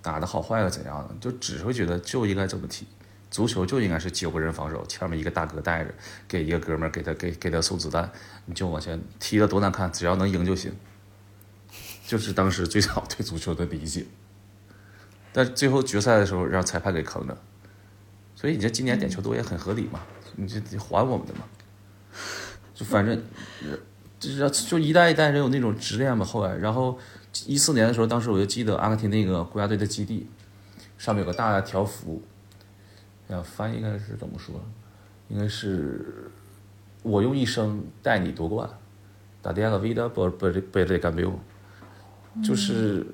[0.01, 2.85] 打的好坏了怎样的，就只会觉得就应该这么踢。
[3.31, 5.91] 足球就应该是九个人防守，前面一个大哥带着，
[6.27, 8.11] 给一个哥们儿给他给给他送子弹，
[8.45, 10.71] 你就往前踢的多难看，只要能赢就行。
[12.05, 14.05] 就是当时最早对足球的理解。
[15.31, 17.37] 但最后决赛的时候让裁判给坑了，
[18.35, 20.01] 所以你这今年点球多也很合理嘛，
[20.35, 21.45] 你这得还我们的嘛。
[22.75, 23.23] 就反正，
[24.19, 26.25] 就是就一代一代人有那种执念嘛。
[26.25, 26.99] 后来，然后
[27.45, 30.29] 一四年的时候，当时我就记得阿根廷那个国家队的基地
[30.97, 32.21] 上面有个大的条幅，
[33.31, 34.55] 呀，翻译应该是怎么说？
[35.29, 36.31] 应该是
[37.03, 38.69] 我用一生带你夺冠，
[39.41, 41.33] 打第二个 campeón，
[42.43, 43.05] 就是。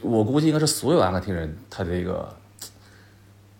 [0.00, 2.32] 我估计应该是所有阿根廷人，他这个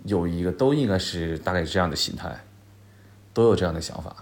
[0.05, 2.33] 有一个都应该是大概这样的心态，
[3.35, 4.15] 都有这样的想法。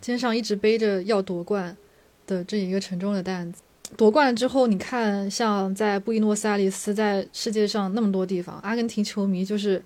[0.00, 1.76] 肩上一直背着要夺冠
[2.24, 3.62] 的这一个沉重的担子。
[3.96, 9.82] 夺冠了之后，你看，像在布宜诺斯艾利斯，在世界上那么多地方，阿根廷球迷就是，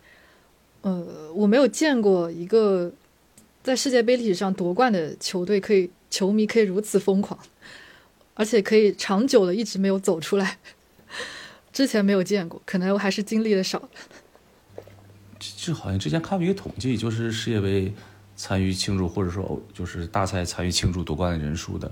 [0.85, 2.93] 呃，我没有见过一个
[3.63, 7.41] 在世界杯历史上夺冠的球队可以球迷可以如此疯狂，
[8.35, 10.59] 而且可以长久的一直没有走出来。
[11.73, 13.89] 之前没有见过，可能我还是经历的少。
[15.57, 17.91] 这好像之前看过一个统计，就是世界杯
[18.37, 21.91] 参与庆祝或者说就是大赛参与庆祝夺冠的人数的，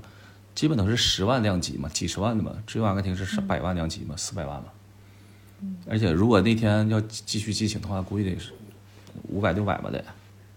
[0.55, 2.55] 基本都是十万量级嘛，几十万的嘛。
[2.67, 4.67] 只有阿根廷是百万量级嘛，四百万嘛。
[5.89, 8.53] 而且如果那天要继续激情的话，估计得是
[9.29, 10.05] 五百六百吧得。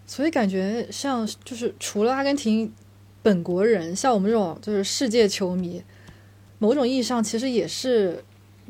[0.05, 2.71] 所以感觉像就是除了阿根廷
[3.21, 5.81] 本国人，像我们这种就是世界球迷，
[6.59, 8.23] 某种意义上其实也是。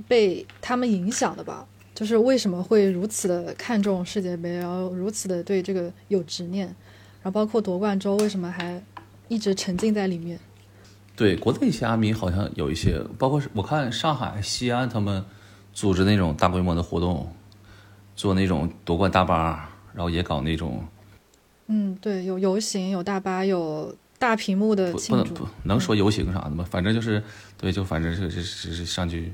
[0.10, 8.84] 被他们影响的吧，就是为什么会如此的看重世界杯，然后如此的对这个有执念，然后包括夺冠之后为什么还
[9.30, 10.38] 一直沉浸在里面？
[11.16, 15.24] 对，国内一些阿迷好像有一些，包括我看上海、西安他们
[15.72, 17.34] 组织那种大规模的活动，
[18.18, 20.86] 做那种夺冠大巴，然后也搞那种，
[21.68, 26.64] 嗯，对，有游行，有大巴，有大屏幕的庆祝，不能不能说游行啥的吗？
[26.70, 27.24] 反正就是
[27.58, 29.34] 对，就反正是是是上去。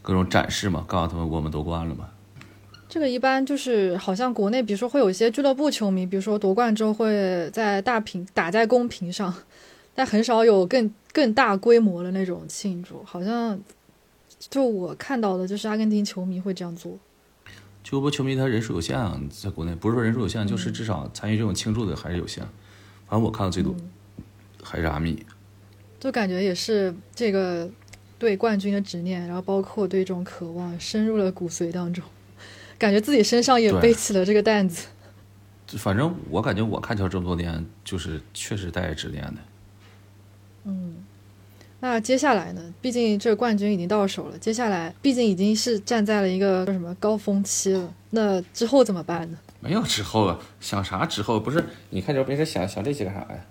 [0.00, 2.08] 各种展示嘛，告诉他们我们夺冠了嘛。
[2.88, 9.34] 这个一般就是好像国内，比如说会有一些俱乐部球迷，比如说夺冠之后会在大屏打在公屏上，
[9.94, 13.02] 但很少有更更大规模的那种庆祝。
[13.04, 13.60] 好像
[14.38, 16.96] 就我看到的，就是阿根廷球迷会这样做。
[17.82, 22.42] 俱乐部球迷他人数有限啊，在国内不是说人数有限，就是至少参与这种庆祝的还是有限。
[23.06, 23.74] 反正我看到最多
[24.62, 25.24] 还是阿密，
[25.98, 27.70] 就感觉也是这个。
[28.20, 32.02] 对冠军的执念，然后包括对这种渴望，深入了骨髓当中，
[32.76, 34.88] 感觉自己身上也背起了这个担子。
[35.78, 39.34] 反正我感觉我看球这么多年，就是确实带着执念的。
[40.64, 40.96] 嗯，
[41.80, 42.74] 那接下来呢？
[42.80, 47.94] 毕竟这个冠军已经到手了，接下来毕竟已经是站在了一个叫什么高峰期了。
[48.10, 49.38] 那之后怎么办呢？
[49.60, 51.38] 没有之后啊，想啥之后？
[51.38, 53.44] 不是你看球平时想想这些干啥呀？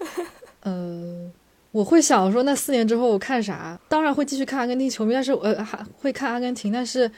[0.62, 1.30] 呃。
[1.72, 3.78] 我会想说，那四年之后我看啥？
[3.86, 7.10] 当然会继续看阿根廷球迷，但是呃还会看阿根廷，但是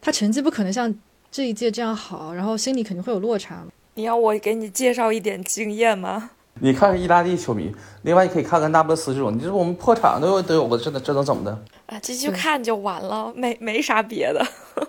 [0.00, 0.92] 他成绩不可能像
[1.30, 3.64] 这一届这样好，然后心里肯定会有落差。
[3.94, 6.32] 你要我给你介绍一点经验吗？
[6.60, 11.58] 你看看意大利球迷，另外你可以看看那不勒斯这种，你这我们破产都有都有，我这这能怎么的？
[11.86, 14.46] 啊，继续看就完了， 没没啥别的。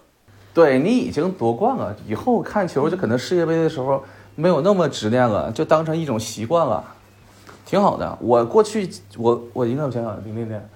[0.53, 4.03] 对你已经夺冠了，以后看球就可能世界杯的时候
[4.35, 6.83] 没有那么执念了，就当成一种习惯了。
[7.65, 10.69] 挺好的，我过去我我应该我想想零零年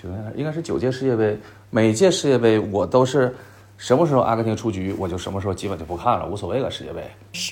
[0.00, 1.36] 九年应该是九届世界杯，
[1.70, 3.34] 每届世界杯我都是
[3.76, 6.70] 什么时候阿根廷出局，我就什么时候基本就不看了，无所谓了。
[6.70, 7.02] 世界杯，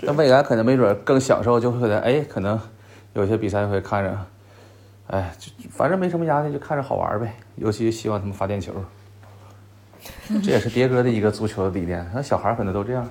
[0.02, 2.60] 那未来可能没准更享受，就会的哎，可能
[3.14, 4.26] 有些比赛会看着，
[5.08, 7.34] 哎，就反正没什么压力，就看着好玩呗。
[7.56, 8.72] 尤其希望他们发电球，
[10.42, 12.08] 这也是迭哥的一个足球的理念。
[12.14, 13.08] 那小孩可能都这样。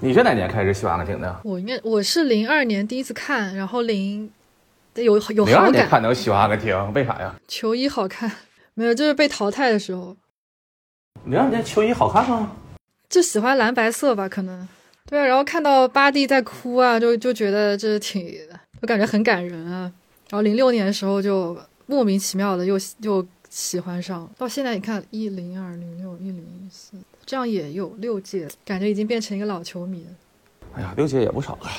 [0.00, 1.40] 你是哪年开始喜欢阿根廷的？
[1.44, 4.30] 我应该我是零二年第一次看，然后零。
[4.96, 5.72] 有有好感。
[5.72, 7.34] 零看能喜欢阿根廷，为啥呀？
[7.46, 8.30] 球衣好看，
[8.74, 10.16] 没有就是被淘汰的时候。
[11.24, 12.50] 零二年球衣好看吗？
[13.08, 14.68] 就喜欢蓝白色吧，可能。
[15.06, 18.26] 对啊，然后看到巴蒂在哭啊，就就觉得这挺，
[18.80, 19.92] 就感觉很感人啊。
[20.28, 26.92] 然后零六年的时候就莫名其妙的又又喜欢上，到现在你看一零二零六一零一四，
[27.26, 30.10] 这样也有六届，感觉已经变成一个老球迷了。
[30.74, 31.70] 哎呀，六届也不少了。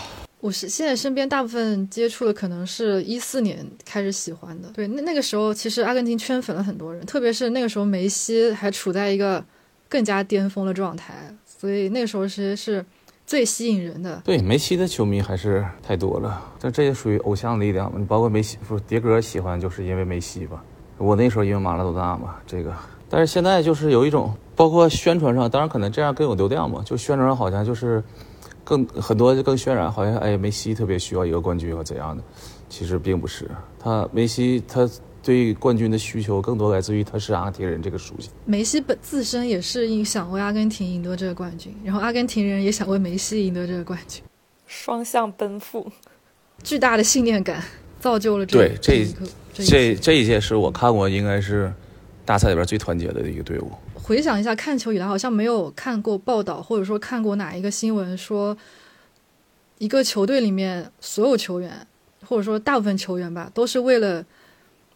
[0.41, 9.45] 我是现在身边大部分接触的可能是一四年开始喜欢的，对，那那个时候其实阿根廷圈粉了很多人，特别是那个时候梅西还处在一个
[9.87, 12.83] 更加巅峰的状态，所以那个时候其实是
[13.31, 14.21] 最吸引人的。
[14.25, 17.89] 对，梅西的球迷还是太多了，但这也属于偶像的力量。
[17.97, 20.61] 你包括梅西，不是迭哥喜欢就是因为梅西吧？
[20.97, 22.73] 我那时候因为马拉多纳嘛，这个，
[23.07, 28.03] 但是现在就是有一种，包括宣传上，当然可能这样更有流量嘛，就宣传上好像就是。
[28.63, 32.21] 更很多就更渲染，好像哎梅西特别需要一个冠军或怎样的，
[32.69, 33.49] 其实并不是。
[33.79, 34.87] 他梅西他
[35.23, 38.31] 对冠军的需求更多来自于他是阿根廷人这个属性。
[38.45, 44.23] 梅西本自身也是想为阿根廷赢得这个冠军，然后阿根廷人也想为梅西赢得这个冠军，
[44.65, 45.91] 双向奔赴，
[46.63, 47.63] 巨大的信念感
[47.99, 51.71] 造就了这对这一个这这一届是我看过应该是
[52.25, 53.71] 大赛里边最团结的一个队伍。
[53.93, 58.57] 回想一下，看球以来好像没有看过报道，或者说看过哪一个新闻说，
[59.77, 61.85] 一个球队里面所有球员，
[62.25, 64.25] 或者说大部分球员吧，都是为了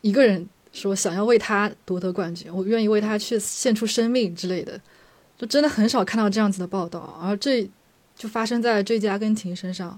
[0.05, 4.79] 一个人说想要为他夺得冠军，我愿意为他去献出生命之类的，
[5.35, 7.67] 就真的很少看到这样子的报道，而这
[8.15, 9.97] 就发生在这届阿根廷身上。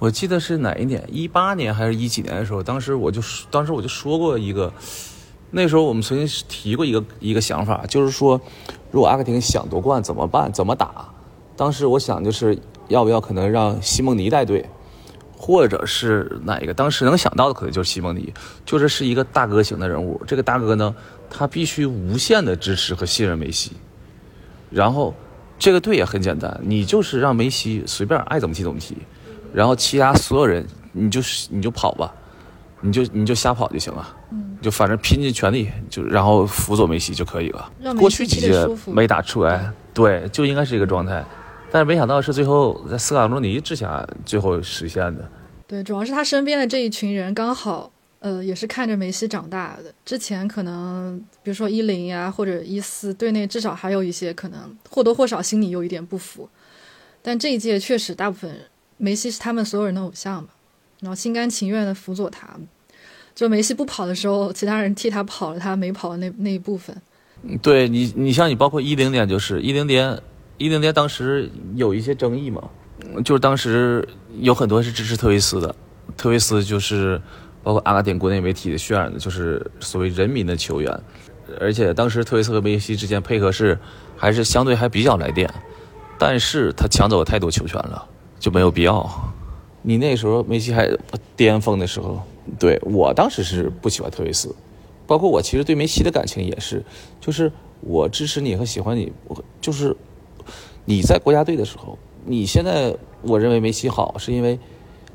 [0.00, 3.22] 我记得是哪一年，一八年还是一几年的时候，当时我就
[3.52, 4.72] 当时我就说过一个。
[5.52, 8.40] 那时候我们曾经提过一个一个想法，就是说，
[8.90, 10.52] 如果阿根廷想夺冠怎么办？
[10.52, 11.08] 怎么打？
[11.56, 12.58] 当时我想就是
[12.88, 14.68] 要不要可能让西蒙尼带队，
[15.40, 16.74] 或者是哪一个？
[16.74, 18.30] 当时能想到的可能就是西蒙尼，
[18.66, 20.20] 就是是一个大哥型的人物。
[20.26, 20.94] 这个大哥呢，
[21.30, 23.72] 他必须无限的支持和信任梅西。
[24.70, 25.14] 然后
[25.58, 28.94] 这个队也很简单，你就是让梅西随便爱怎么踢怎么踢，
[29.54, 32.14] 然后其他所有人你就是你就跑吧。
[32.82, 34.08] 你就你就瞎跑就行了，
[34.62, 37.70] 就反正拼尽全力，就然后辅佐梅西就可以了。
[37.98, 41.22] 过去几届没打出来，对，就应该是这个状态，
[41.70, 45.28] 但是没想到是最后在斯卡罗尼之下最后实现的。
[45.66, 49.94] 对，主要是他身边的这一群人刚好，呃，也是看着梅西长大的。
[50.04, 56.48] 之前可能比如说一零呀或者一四，队内至少还有一些可能或多或少心里有一点不服，
[57.22, 58.62] 但这一届确实大部分
[58.96, 60.48] 梅西是他们所有人的偶像嘛。
[61.00, 62.48] 然后心甘情愿的辅佐他，
[63.34, 66.94] 就梅西不跑的时候，其他人替他跑了他没跑的那那一部分。
[67.62, 70.20] 对你，你像你包括一零年就是一零年，
[70.60, 72.62] 一零年当时有一些争议嘛，
[73.24, 74.06] 就是当时
[74.40, 75.74] 有很多是支持特维斯的，
[76.18, 77.18] 特维斯就是
[77.62, 81.00] 包括阿根廷国内媒体的渲染的，就是所谓人民的球员，
[81.58, 83.78] 而且当时特维斯和梅西之间配合是
[84.18, 85.50] 还是相对还比较来电，
[86.18, 88.06] 但是他抢走了太多球权了，
[88.38, 89.08] 就没有必要。
[89.80, 90.90] 你那时候梅西还
[91.34, 92.22] 巅峰的时候，
[92.58, 94.54] 对我当时是不喜欢特维斯，
[95.06, 96.84] 包括我其实对梅西的感情也是，
[97.18, 97.50] 就是
[97.80, 99.96] 我支持你和喜欢你，我就是
[100.90, 104.58] 你在国家队的时候，你现在我认为梅西好，是因为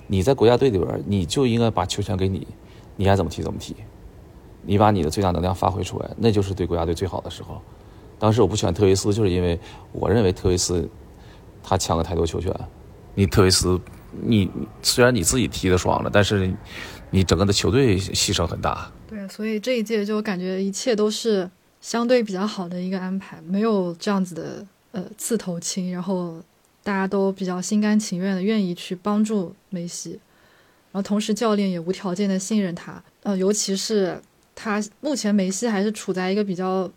[0.07, 2.47] 你在国家队里边，你就应该把球权给你，
[2.95, 3.75] 你爱怎么踢怎么踢，
[4.61, 7.61] 你把你的最大能量发挥出来，那就是对国家队最好的时候。
[8.17, 9.59] 当时我不喜欢特维斯，就是因为
[9.91, 10.89] 我认为特维斯
[11.61, 12.53] 他抢了太多球权，
[13.13, 13.77] 你特维斯。
[14.21, 14.49] 你
[14.81, 16.49] 虽然你自己踢的爽了，但是
[17.09, 18.89] 你整个的球队牺牲很大。
[19.09, 21.51] 对，所以这一届就感觉一切都是
[21.81, 24.65] 相对比较好的一个安排，没有这样子的
[24.95, 26.41] 呃刺头青，然后
[26.81, 30.11] 大家都比较心甘情愿的愿意去帮助梅西，
[30.91, 33.03] 然后同时教练也无条件的信任他。
[33.23, 34.17] 呃，尤其是
[34.55, 36.89] 他目前梅西还是处在一个比较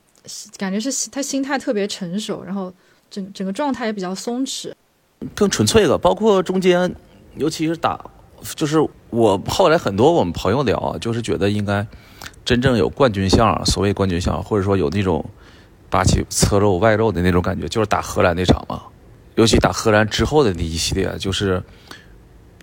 [0.57, 2.72] 感觉是他心态特别成熟，然后
[3.11, 4.72] 整整个状态也比较松弛，
[5.34, 6.94] 更纯粹了，包括中间。
[7.36, 8.05] 尤其是打，
[8.57, 8.78] 就是
[9.11, 11.86] 我后来很多我们朋友聊，就是觉得应该
[12.44, 15.24] 真正有冠军相，所谓冠军相，或者说有那种
[15.91, 18.82] 霸气侧漏外肉的那种感觉，就是打荷兰那场嘛。
[19.34, 21.62] 尤其打荷兰之后的那一系列，就是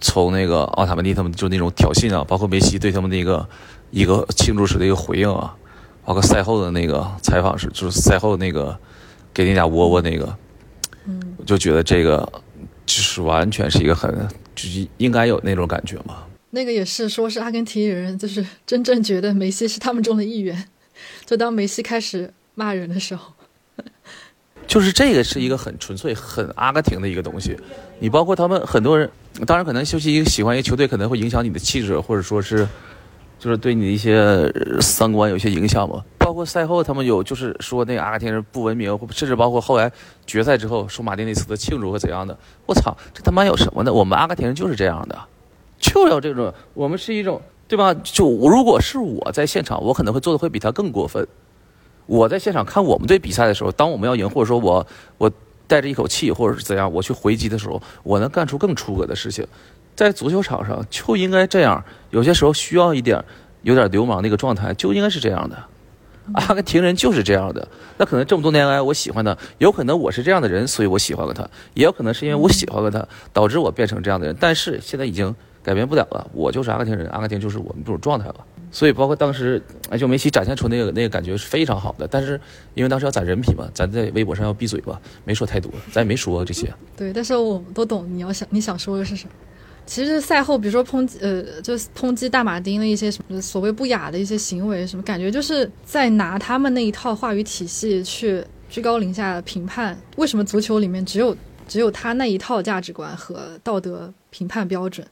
[0.01, 3.47] 从那个奥塔门蒂他们就那种挑衅啊，包括梅西对他们的一个
[3.91, 5.55] 一个庆祝时的一个回应啊，
[6.03, 8.78] 包括赛后的那个采访时，就是赛后那个
[9.34, 10.38] 给那俩窝窝那个，
[11.05, 12.28] 嗯，我就觉得这个
[12.86, 14.28] 就是完全是一个很。
[14.55, 16.23] 就是应该有那种感觉嘛？
[16.51, 20.69] 那个也是说，是阿根廷人，就是真正觉得梅西是他们中的一员。
[21.26, 23.31] 就当梅西开始骂人的时候，
[24.65, 27.55] 就是这个是一个很纯粹、很阿根廷的一个东西。
[27.99, 29.09] 你包括他们很多人，
[29.45, 32.67] 当然可能休息一个喜欢一个球队，可能会影响你的气质，或者说是
[33.37, 34.51] 就是对你的一些
[34.81, 36.03] 三观有些影响嘛。
[36.17, 39.91] 包括赛后他们有就是说那个阿根廷人不文明，甚至包括后来
[40.25, 42.35] 决赛之后说马丁内斯的庆祝和怎样的，
[42.65, 43.93] 我操，这他妈有什么呢？
[43.93, 45.17] 我们阿根廷人就是这样的，
[45.77, 47.93] 就要这种，我们是一种对吧？
[48.03, 51.27] 就如果是我在现场，我可能会做的会比他更过分。
[52.05, 54.85] 我在现场看我们队比赛的时候，当我们要赢，或者说我
[55.17, 55.31] 我
[55.67, 59.45] 带着一口气，或者是怎样，我去回击的时候，我能干出更出格的事情。
[59.95, 63.23] 在足球场上就应该这样，有些时候需要一点
[63.63, 65.57] 有点流氓那个状态，就应该是这样的。
[66.33, 74.35] 阿根廷人就是这样的，那可能这么多年来我喜欢他，有可能我是这样的人，所以我喜欢了他，也有可能是因为我喜欢了他，导致我变成这样的人。
[74.39, 78.35] 但是现在已经改变不了了，我就是阿根廷人，阿根廷就是我们这种状态了。
[78.72, 82.07] 所以包括当时哎，就梅西展现出那个那个感觉是非常好的。
[82.07, 82.39] 但是
[82.74, 86.74] 因为当时要攒人品嘛，咱在微博上要闭嘴吧，没说太多，咱也没说这些。
[86.95, 89.32] 对，但是我们都懂你要想你想说的是什么。
[89.86, 99.95] 其实赛后，比如说抨击，呃，就是抨击大马丁的一些什么所谓不雅的一些行为，什么感觉就是在拿他们那一套话语体系去居高临下评判。
[100.16, 101.38] 为什么足球里面只有
[101.68, 105.05] 只有他那一套价值观和道德评判标准，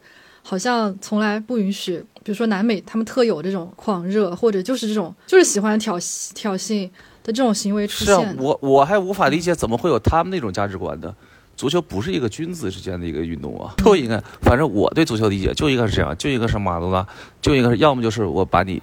[0.44, 5.98] 好像从来不允许，比如说南美他们特有这种狂热，或者就是这种就是喜欢挑
[6.36, 6.88] 挑衅
[7.24, 8.14] 的这种行为出现。
[8.14, 11.16] 是啊，我我还无法理解怎么会有他们那种价值观的。
[11.56, 17.08] 足球不是一个君子之间的一个运动啊， 就应该，反正我对足球理解就应该是这样，就应该是马拉多纳，
[17.42, 18.82] 就应该是要么就是我把你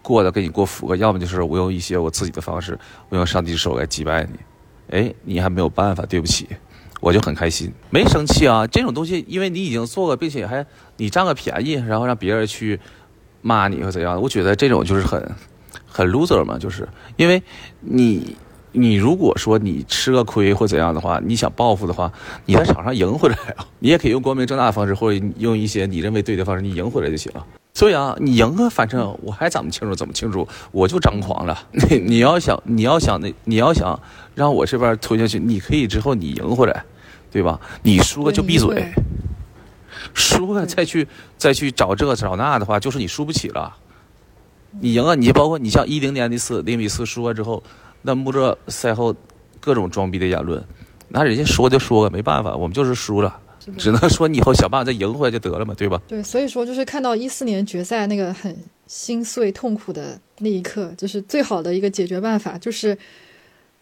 [0.00, 2.78] 过的给你过服了，要么就是我用一些我自己的方式，
[3.10, 4.38] 我用上帝的手来击败你，
[4.90, 6.48] 哎，你还没有办法，对不起，
[7.00, 10.64] 我就很开心，没生气啊，这种东西，因为你已经做了，并且还
[10.96, 12.78] 你占个便宜，然后让别人去
[13.42, 15.30] 骂你或怎样，我觉得这种就是很
[15.86, 17.42] 很 loser 嘛，就是因为
[17.80, 18.36] 你。
[18.72, 22.12] 你如果说你吃个亏或怎样的话，你想报复的话，
[22.44, 23.66] 你在场上赢回来啊！
[23.78, 27.44] 你也可以用光明正大的方式，或者用一些你认为对的方式，你赢回来就行了。
[27.72, 31.58] 所以啊，你赢啊，反正我还怎么庆祝怎么庆祝，我就张狂了。
[31.72, 33.98] 你 你要想你要想那你要想
[34.38, 36.84] 让我这边推下去，你可以之后你赢回来，
[37.30, 37.60] 对吧？
[37.82, 38.92] 你输了就闭嘴，
[40.14, 43.76] 输了再去再去找这找那的话，就是你输不起了。
[44.80, 45.16] 你赢了！
[45.16, 47.62] 你包括你像一零年那次零比四输了之后。
[48.00, 49.12] 那穆勒赛后
[49.58, 50.64] 各种装逼的言论，
[51.08, 53.40] 那人家说就说了，没办法，我们就是输了，
[53.76, 56.00] 只能说你以后想办法再赢回来就得了嘛，对吧？
[56.06, 62.96] 对，所以说就是看到一四年决赛那个很心碎痛苦的那一刻，就是最好的一个解决办法，就是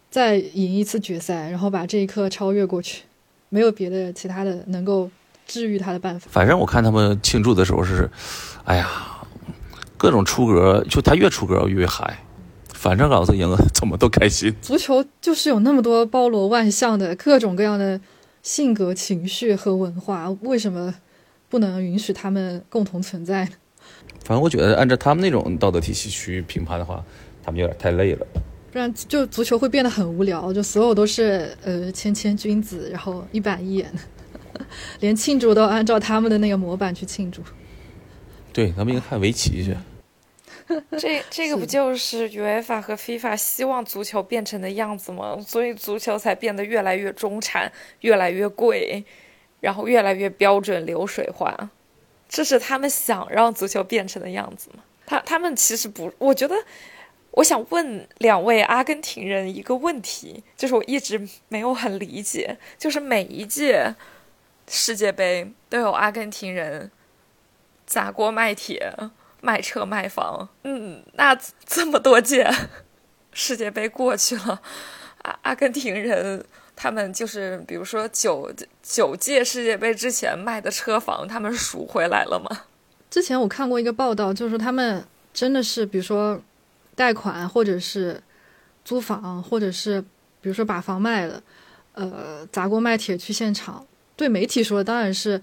[0.09, 3.03] 再赢一次决赛，然后把这一刻超越过去，
[3.49, 5.09] 没有别的其他的能够
[5.45, 6.27] 治愈他的办法。
[6.31, 8.09] 反正我看他们庆祝的时候是，
[8.63, 8.89] 哎呀，
[9.97, 12.19] 各种出格，就他越出格越嗨。
[12.73, 14.55] 反正老子赢了，怎么都开心。
[14.61, 17.99] 足球就是有那么多包罗万象的各种各样的
[18.43, 20.93] 性格、情绪和文化，为什么
[21.49, 23.51] 不能允许他们共同存在呢？
[24.23, 27.03] 反正我觉得，按照他们那种道德体系去评判的话，
[27.43, 28.25] 他们有点太累了。
[28.71, 33.91] 不然，就足球会变得很无聊，就所有都是呃谦谦君子，然后一板一眼，
[34.99, 37.41] 连庆祝都按照他们的那个模板去庆祝。
[38.51, 39.75] 对，咱们应该看围棋去。
[40.99, 45.37] 这这个不就是 UEFA 和 FIFA 希望足球变成的样子吗？
[45.39, 49.05] 所以足球才变得越来越中产，越来越贵，
[49.61, 51.71] 然后越来越标准流水化。
[52.27, 54.83] 这是他们想让足球变成的样子吗？
[55.05, 56.53] 他他们其实不，我觉得，
[57.37, 63.95] 我想问两位阿根廷人一个问题，就是我一直没有很理解，就是每一届
[64.67, 66.91] 世界杯都有阿根廷人
[67.85, 68.93] 砸锅卖铁。
[69.39, 72.51] 卖车卖房，嗯，那这么多届
[73.31, 74.59] 世界杯过去了，
[75.21, 76.43] 阿阿根廷人
[76.75, 82.63] 他们就是，比如说九九届世界杯之前卖的车房，他们赎回来了吗？
[83.11, 86.41] 之前我看过一个报道，就是他们真的是，比如说
[86.97, 88.21] 贷款，或者是
[88.83, 90.01] 租房，或者是
[90.41, 91.41] 比如说把房卖了，
[91.93, 93.87] 呃，砸锅卖铁去现场，
[94.17, 95.41] 对媒体说当然是。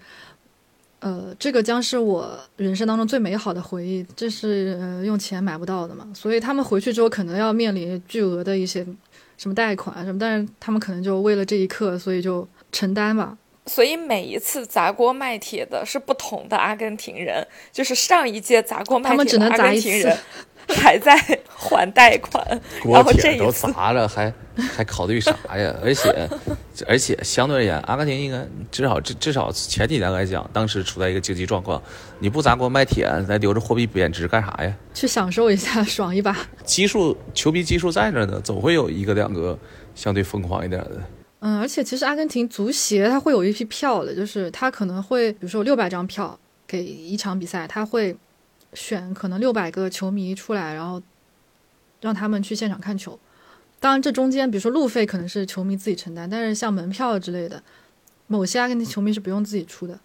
[1.01, 8.83] 呃，这个将是我人生当中最美好的回忆，这是呃用钱买不到的嘛，所以他们回去之后可能要面临巨额的一些
[9.37, 13.37] 什么贷款什么，但是他们可能就为了这一刻，所以就承担吧。
[13.67, 20.17] 所以每一次砸锅卖铁的是不同的阿根廷人，就是上一届砸锅卖铁的阿根廷人。
[20.75, 21.15] 还在
[21.49, 22.45] 还贷款，
[22.85, 25.75] 然后这都砸了，还还考虑啥呀？
[25.83, 26.29] 而且
[26.87, 31.81] 而且相对而言，阿根廷应该至少至至少前几年来讲，当时处在一个经济状况，
[32.19, 34.75] 你不砸锅卖铁，再留着货币贬值干啥呀？
[34.95, 36.37] 去享受一下，爽一把。
[36.65, 39.59] 基数球迷基数在那呢，总会有一个两个
[39.95, 41.03] 相对疯狂一点的。
[41.41, 48.17] 嗯，而且其实阿根廷足协他会有一批票的，就是他可能会，比如说六百张票给一场比赛，他会。
[48.75, 51.01] 选可能六百个球迷出来，然后
[52.01, 53.19] 让他们去现场看球。
[53.81, 57.63] 当然，这中间比如说路费可能是球迷自己承担，但是像门票之类的，
[58.27, 59.99] 某些阿根廷球迷是不用自己出的，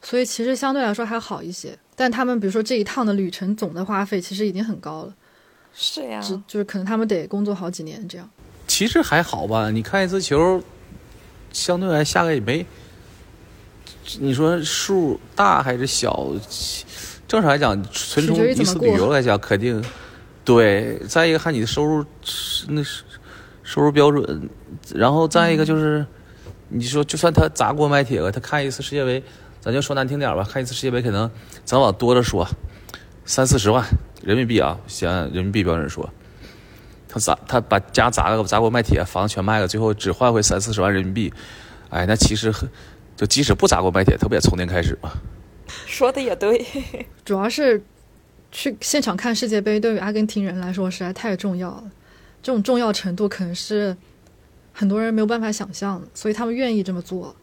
[0.00, 1.78] 所以其实相对来说还好一些。
[1.94, 5.14] 但他们比如说这一趟的旅程总的花费其实已经很高了。
[5.74, 8.28] 是呀，就是可能他们得工作好几年这样。
[8.66, 10.62] 其实还好吧，你看一次球，
[11.52, 12.64] 相对来下个也没，
[14.18, 16.32] 你说数大还是小？
[17.28, 19.82] 正常来讲，纯从一次旅游来讲，肯定
[20.44, 20.96] 对。
[21.08, 22.04] 再一个，看你的收入
[22.68, 23.02] 那是
[23.64, 24.48] 收入标准，
[24.94, 26.06] 然后再一个就是，
[26.68, 29.22] 你说就算他砸锅卖铁了，他看一次世界杯，
[29.60, 31.28] 咱就说难听点吧，看一次世界杯可能
[31.64, 32.46] 咱往多了说，
[33.24, 33.84] 三四十万，
[34.22, 36.08] 人民币啊，先按人民币标准说，
[37.08, 41.32] 他砸他把家砸了砸锅卖铁，房子全卖了，最后只换回三四十万人民币，
[41.88, 42.68] 哎，那其实很，
[43.16, 45.10] 就即使不砸锅卖铁，他不也从零开始吗？
[45.96, 46.62] 说的也对，
[47.24, 47.82] 主要是
[48.52, 51.84] 去现场看世界杯，对于阿根廷人来说实在太重要了，
[52.42, 53.96] 这种重要程度可能是
[54.74, 57.34] 很多人没有办法想象的，所以他们愿意这么做。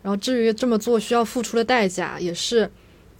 [0.00, 2.70] 然后至于这么做需要付出的代价也是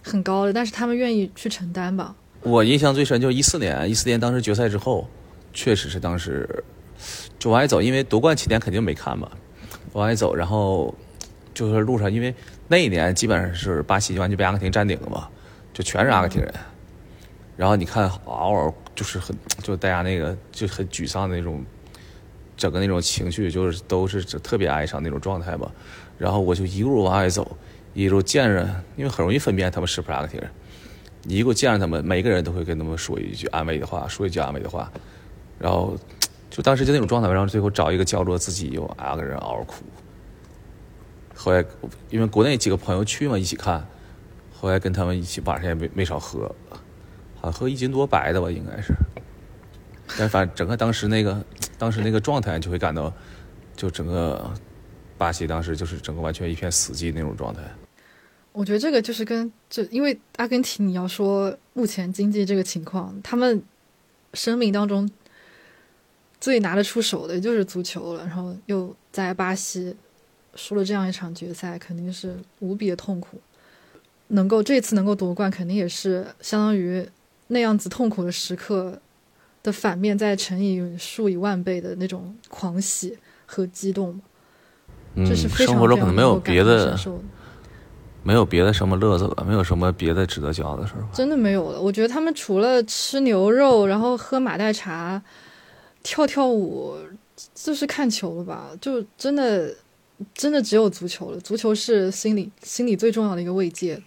[0.01, 2.15] 很高的，但是他们愿意去承担吧。
[2.41, 5.07] 我印象最深就是一四年，一四年当时决赛之后，
[5.53, 6.63] 确实是当时
[7.37, 9.29] 就往外走，因为夺冠期间肯定没看嘛，
[9.93, 10.95] 往外走，然后
[11.59, 12.33] 就是路上，因为
[12.69, 15.27] 那一年基本上是巴西完全被阿根廷占领了嘛，
[15.73, 16.53] 就全是阿根廷人。
[17.57, 21.61] 然后你看嗷嗷就是很就大家那个就很沮丧的那种，
[22.55, 25.69] 整个那种情绪就是都是特别哀伤那种状态吧。
[26.17, 27.57] 然后我就一路往外走，
[27.93, 28.61] 一路见着，
[28.95, 30.49] 因为很容易分辨他们是不是阿根廷人。
[31.23, 34.89] 你一路见着他们，每个人都会跟他们说一句安慰的话，说一句安慰的话。
[35.59, 35.97] 然后
[36.49, 39.83] 就当时就那种状态，然后最后找一个角落自己又啊个人嗷嗷哭。
[41.41, 41.63] 后来
[42.09, 43.87] 因为国内几个朋友去嘛，一起看，
[44.53, 46.53] 后来跟他们一起晚上也没没少喝。
[47.35, 48.93] 好像喝一斤多白的吧，应该是。
[50.17, 51.41] 但反正整个当时那个
[51.77, 53.13] 当时那个状态，就会感到，
[53.73, 54.51] 就整个
[55.17, 57.61] 巴西当时就是整个完全一片死寂那种状态。
[58.51, 63.63] 我觉得这个就是跟这，因为阿根廷你要说目前经济这个情况，他们
[64.33, 65.09] 生命当中
[66.41, 69.95] 最拿得出手的就是足球了，然后又在巴西
[70.55, 73.39] 输了这样一场决赛，肯定是无比的痛苦。
[74.27, 77.07] 能够这次能够夺冠，肯定也是相当于。
[77.51, 79.01] 那样子痛苦的时刻
[79.63, 84.21] 的反面，再乘以数以万倍的那种狂喜和激动，
[85.15, 86.95] 这是生活中可能没有别的，
[88.21, 91.81] 没有别的什么乐子了，没有什么别的值得骄傲的事儿真的没有了。
[91.81, 95.19] 我觉得他们除了吃牛肉，然后喝马黛茶，
[96.03, 96.95] 跳跳舞，
[97.55, 98.69] 就是看球了吧？
[98.79, 99.73] 就真的
[100.33, 101.39] 真的只有足球了。
[101.39, 104.01] 足球是心理心理最重要的一个慰藉。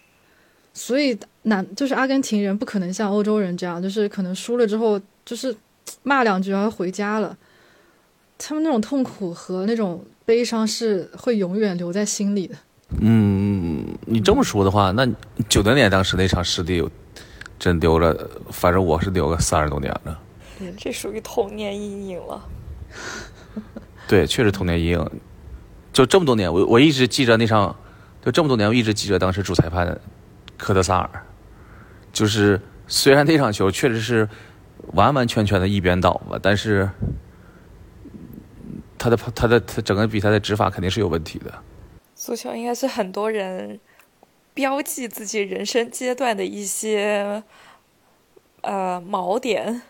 [0.74, 5.54] 所以，难就是阿根廷人不可能像欧洲人这样，就是可能输了之后就是
[6.02, 7.36] 骂两句然后回家了。
[8.38, 12.56] 他们那种痛苦和那种悲伤是会永远留在心里的。
[13.00, 15.06] 嗯，你这么说的话，那
[15.48, 16.82] 九零年当时那场失利，
[17.58, 20.18] 真丢了，反正我是丢了三十多年了。
[20.76, 22.48] 这属于童年阴影了。
[24.08, 25.10] 对，确实童年阴影。
[25.92, 27.76] 就这么多年，我我一直记着那场，
[28.24, 30.00] 就这么多年，我一直记着当时主裁判。
[30.58, 31.26] 科德萨尔，
[32.12, 34.28] 就是虽然那场球确实是
[34.92, 36.88] 完完全全的一边倒吧，但是
[38.96, 41.52] 他的 他的他整个比赛的执法肯定是有问题的。
[42.14, 43.80] 足球应该是很多人
[44.54, 47.42] 标记自己人生阶段的一些
[48.60, 49.82] 呃锚点，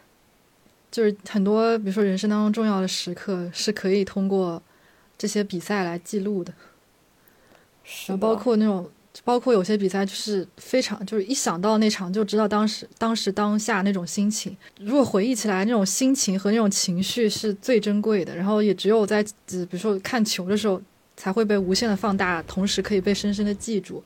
[0.90, 4.62] 就是很多比如说人生当中重要的时刻是可以通过
[5.22, 6.52] 这些比赛来记录的，
[7.84, 8.90] 是包括那种。
[9.24, 14.56] 包括有些比赛就是非常，就是一想到那场就知道当时当时当下那种心情。
[14.80, 18.34] 如果回忆起来，那种心情和那种情绪是最珍贵的。
[18.34, 20.80] 然后也只有在比如说看球的时候，
[21.14, 24.02] 才会被无限的放大，同时可以被深深的记住。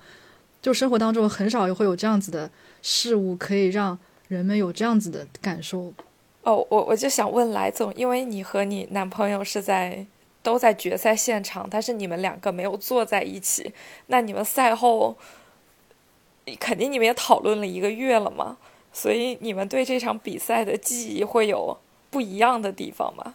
[0.60, 2.50] 就生活当中很少会有这样子的
[2.82, 3.96] 事物可以让
[4.26, 5.94] 人们有这样子的感受。
[6.42, 10.04] 哦，我我就想问来总，因为你和你男朋友是在。
[10.46, 13.72] 都在决赛现场，但是你们两个没有坐在一起。
[14.06, 15.18] 那你们赛后，
[16.60, 18.56] 肯定你们也讨论了一个月了嘛？
[18.92, 21.76] 所以你们对这场比赛的记忆会有
[22.10, 23.34] 不一样的地方吗？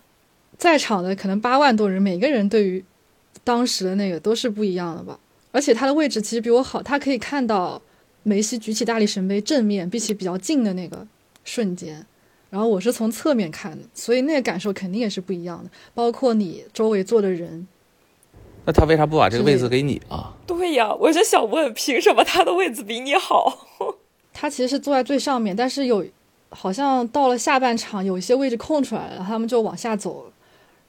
[0.58, 2.86] 在场的可能八万多人，每个人对于
[3.44, 5.20] 当时的那个都是不一样的吧。
[5.52, 7.82] 而且他的位置其实比我好，他可以看到
[8.24, 11.06] 梅西举起大力神杯正面并且比较近的那个
[11.44, 12.06] 瞬间。
[12.52, 15.70] 然后我是从侧面看的，所以那个感受肯定也是不一样的。
[15.96, 17.66] 包括你周围坐的人，
[18.66, 20.34] 那他为啥不把这个位置给你啊？
[20.46, 23.68] 对呀，我就想问，凭什么他的位置比你好？
[24.34, 26.06] 他其实是坐在最上面，但是有
[26.50, 30.34] 好像到了下半场，有一些位置空出来了，他们就往下走了。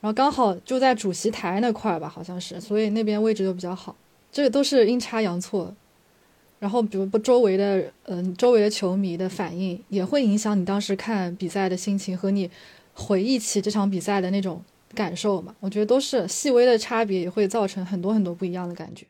[0.01, 3.95] 然后刚好就在主席台那块儿吧，好像是，所以那边位置就比较好。
[4.33, 5.73] 这个都是阴差阳错。
[6.63, 12.49] 然后，比如不周围的，嗯，周围的球迷的反应也会影响你当时看比赛的心情和你
[12.95, 14.63] 回忆起这场比赛的那种
[14.95, 15.53] 感受嘛。
[15.59, 19.05] 我觉得都是细微的差别，也会造成很多很多不一样的感觉。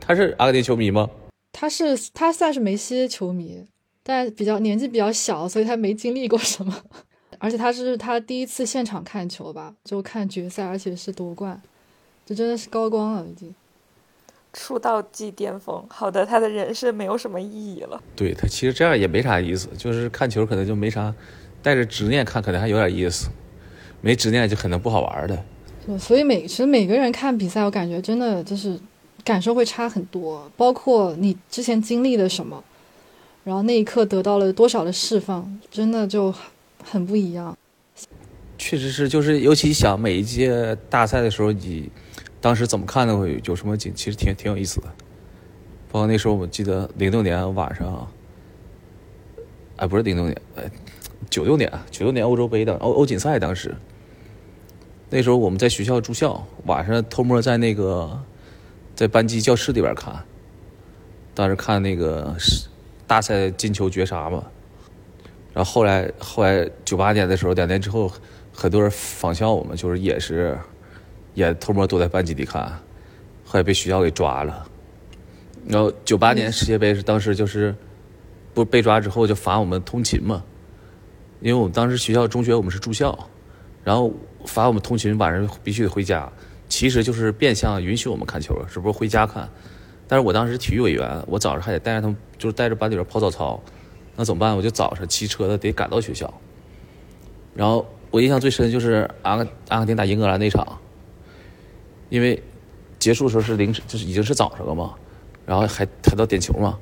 [0.00, 1.08] 他是阿根廷球迷吗？
[1.52, 3.64] 他是，他算是梅西球迷，
[4.02, 6.82] 但比较年纪比较小，所以他没经历过什么。
[7.38, 11.62] 而且他是他第一次现场看球吧，就看决赛，而且是夺冠，
[12.26, 13.54] 这真的是高光了已经。
[14.52, 15.84] 出道即巅峰。
[15.88, 18.00] 好的，他的人生没有什么意义了。
[18.16, 21.14] 对他其实这样也没啥意思，就是看球可能就没啥，
[21.62, 23.28] 带着执念看可能还有点意思，
[24.00, 25.44] 没执念就可能不好玩的。
[25.86, 28.78] 对，所以每其实每个人看比赛，我感觉真的就是
[29.24, 32.62] 感受会差很多，包括你之前经历了什么，
[33.44, 36.34] 然后那一刻得到了多少的释放，真的就
[36.84, 37.56] 很不一样。
[38.56, 41.88] 确实是，就是尤其想每一届大赛的时候，你
[42.40, 43.14] 当时怎么看的？
[43.44, 43.92] 有什么景？
[43.94, 44.86] 其实挺挺有意思的。
[45.90, 48.08] 包括那时候，我记得零六年晚上，
[49.76, 50.70] 哎，不是零六年，哎，
[51.30, 53.74] 九六年，九六年欧洲杯的欧欧锦赛，当时
[55.10, 58.20] 那时候我们在学校住校，晚上偷摸在那个
[58.94, 60.24] 在班级教室里边看，
[61.34, 62.36] 当时看那个
[63.06, 64.44] 大赛金球绝杀嘛。
[65.52, 68.10] 然后后来后来九八年的时候，两年之后。
[68.50, 70.58] 很多人仿效我们，就是也是，
[71.38, 72.64] 也偷摸躲在班级里看，
[73.44, 74.66] 后来被学校给抓了。
[75.68, 77.72] 然后九八年世界杯是当时就是，
[78.52, 80.42] 不被抓之后就罚我们通勤嘛，
[81.40, 83.16] 因为我们当时学校中学我们是住校，
[83.84, 84.12] 然后
[84.46, 86.28] 罚我们通勤，晚上必须得回家，
[86.68, 89.48] 其实就是变相允许我们看球，只不过回家看。
[90.08, 93.62] 但是我当时体育委员，我早上还得带着他们，就是带着班里边跑早操，
[94.16, 94.56] 那怎么办？
[94.56, 96.34] 我就早上骑车的得赶到学校，
[97.54, 97.86] 然后。
[98.10, 100.66] 我印象最深就是阿阿根廷打英格兰那场，
[102.08, 102.42] 因为
[102.98, 104.94] 结束的时候是凌晨，就是已经是早上了嘛，
[105.46, 106.78] 然后还还到点球嘛。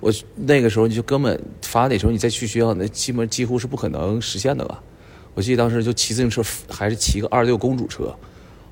[0.00, 4.82] 我那个时候你就根本罚那时候你再去学校，那基本几乎是不可能实现的了。
[5.34, 8.14] 我记得当时就骑自行车，还是骑个二六公主车，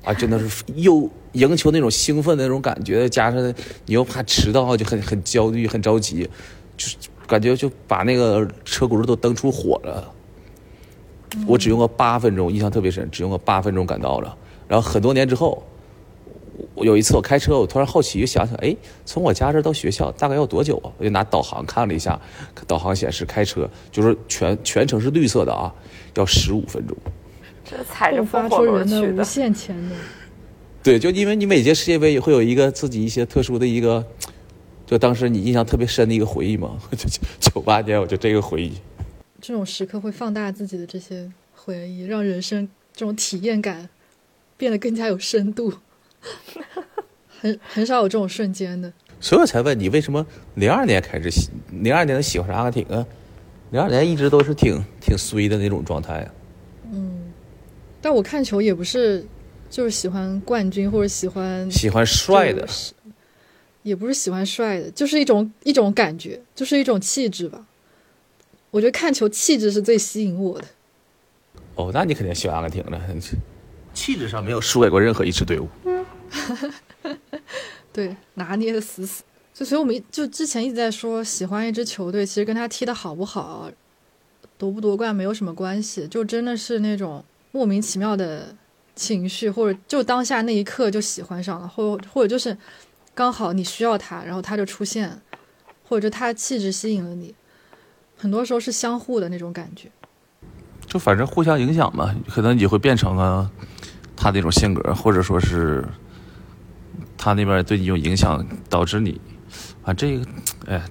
[0.03, 3.53] 啊，真的是又赢球那种兴奋的那种感觉，加上
[3.85, 6.29] 你又怕迟到，就很很焦虑、很着急，
[6.77, 6.95] 就是
[7.27, 10.13] 感觉就把那个车轱辘都蹬出火了。
[11.47, 14.37] 我只用过八分钟，印象特别深，只用过八分钟赶到了。
[14.67, 15.63] 然后很多年之后，
[16.75, 20.91] 我有一次我开车，我突然好奇就，想想，哎，从我家这到学校大概要多久啊？
[20.97, 22.19] 我就拿导航看了一下，
[22.67, 25.73] 导航显示开车就是全全程是绿色的啊，
[26.15, 26.95] 要十五分钟。
[27.65, 29.97] 这踩着发出人的无限潜能。
[30.83, 34.05] 对，就因为你每届世界杯也会有一个自己一些特殊的一个，
[34.85, 36.77] 就当时你印象特别深的一个回忆嘛。
[36.91, 37.07] 就
[37.39, 38.73] 九八年，我就这个回忆。
[39.39, 43.87] 这种时刻会放大自己的这些回忆，让人生这种体验感
[44.63, 45.73] 变得更加有深度。
[47.41, 53.05] 很很少有这种瞬间的，所以我才问你为什么零二年开始喜零二年的喜欢上阿根廷啊？
[53.71, 56.31] 零二年一直都是挺挺衰的那种状态啊。
[56.93, 57.33] 嗯，
[58.01, 59.25] 但我看球也不是
[59.69, 62.65] 就是喜欢冠军或者喜欢喜欢帅的，
[63.81, 67.65] 也不是喜欢帅的，就是一种一种感觉，就是一种气质吧。
[68.71, 70.65] 我觉得看球气质是最吸引我的。
[71.75, 73.01] 哦，那你肯定喜欢阿根廷了，
[73.93, 75.69] 气质上没有输给过任何一支队伍。
[77.93, 79.23] 对，拿捏的死死。
[79.53, 83.69] 就所以我们就之前一直在说，喜欢一支球队，其实跟他踢的好不好、
[84.57, 88.55] 夺不夺冠没有什么关系，就真的是那种莫名其妙的
[88.95, 92.57] 情绪，或者就当下那一刻就喜欢上了，或或者就是
[93.13, 95.21] 刚好你需要他，然后他就出现，
[95.87, 97.35] 或者就他的气质吸引了你。
[98.17, 99.91] 很多时候是相互的那种感觉，
[100.87, 103.51] 就反正互相影响嘛，可能你会变成了
[104.15, 105.83] 他那种性格，或者说是
[107.17, 109.19] 他那边对你有影响，导致你
[109.83, 110.25] 啊这个
[110.67, 110.81] 哎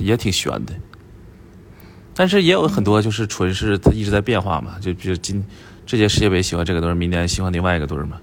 [0.00, 0.72] 也挺悬的。
[2.14, 5.44] 但是也有很多就是纯是他一直在变化嘛，就比如今
[5.86, 8.20] 这届世界杯喜欢这个队，明年喜欢另外一个队嘛。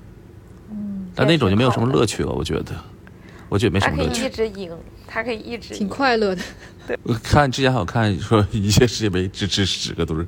[0.70, 2.76] 嗯，但那种就没有什么乐趣了，我觉得，
[3.48, 4.26] 我觉得没什么乐趣。
[4.26, 4.78] 一直赢，
[5.08, 6.42] 他可以一直挺快乐的。
[7.04, 10.26] 我 看之前好看，说一届世界杯只支十个队。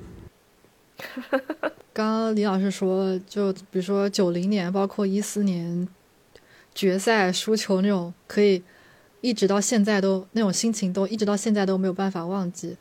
[1.98, 5.88] 刚刚李老师说，就比如说九零年，包括一四年
[6.76, 8.62] 决赛输球那种，可以
[9.22, 12.78] 一直到现在都那种心情，都一直到现在都没有办法忘记。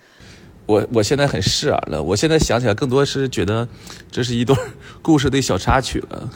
[0.67, 3.67] 我我现在很释然了，我现在想起来更多是觉得
[4.11, 4.59] 这是一段
[5.01, 6.31] 故事的小插曲了。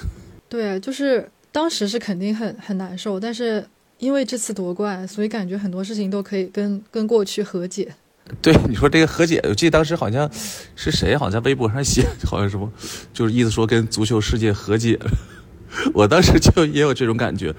[0.49, 3.67] 对，就是当时是肯定很很难受，但是。
[3.99, 7.87] 因为这次夺冠，所以感觉很多事情都可以跟跟过去和解。
[8.41, 10.31] 对，你说这个和解，我记得当时好像
[10.77, 12.71] 是谁，好像在微博上写， 好像什么，
[13.13, 15.11] 就是意思说跟足球世界和解了。
[15.95, 17.55] 我当时就也有这种感觉，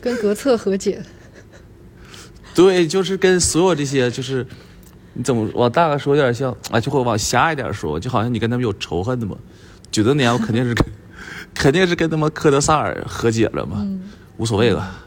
[0.00, 1.02] 跟格策和解。
[2.54, 4.46] 对，就是跟所有这些，就是
[5.14, 9.36] 你怎么往大了说，有点像啊，就会往狭一点说，就好像你跟他们有仇恨的嘛。
[9.90, 10.86] 九六年我肯定是跟，
[11.54, 13.86] 肯定是跟他们科德萨尔和解了嘛，
[14.36, 14.98] 无所谓了。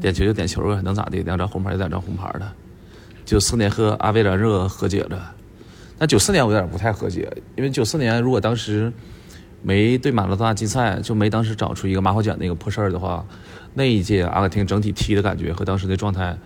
[0.00, 1.18] 点球就点球呗，能咋的？
[1.22, 2.52] 两张红牌就两张红牌的。
[3.28, 5.34] 九四年和阿维兰热和解了，
[5.98, 8.90] 那九四年我有点不太和解，因为九四年如果当时
[9.60, 13.22] 没对马拉多纳禁赛，就没当时找出一个马虎脚那个破事儿的话，
[13.74, 16.38] 那一届阿根廷整体踢的感觉和当时的状态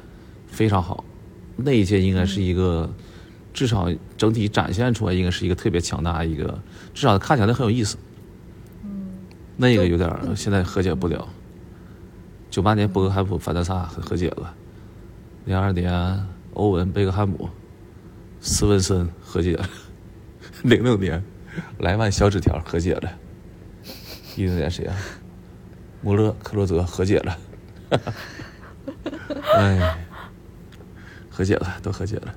[0.49, 1.05] 非常好。
[1.55, 2.93] 那一届应该是一个，
[3.55, 6.59] 至少整体展现出来应该是一个特别强大一个，
[6.93, 7.97] 至少看起来很有意思。
[8.83, 9.20] 嗯，
[9.57, 11.28] 那个有点现在和解不了。
[12.51, 14.53] 九八年博格汉普凡德萨和解了，
[15.45, 17.48] 零二年欧文、贝克汉姆、
[18.40, 19.68] 斯文森和解了，
[20.62, 21.22] 零六年。
[21.80, 23.12] 莱万小纸条和解了，
[24.36, 24.96] 一零年谁啊？
[26.00, 27.38] 穆勒、克洛泽和解了，
[29.55, 29.98] 哎，
[31.28, 32.34] 和解了，都和解了。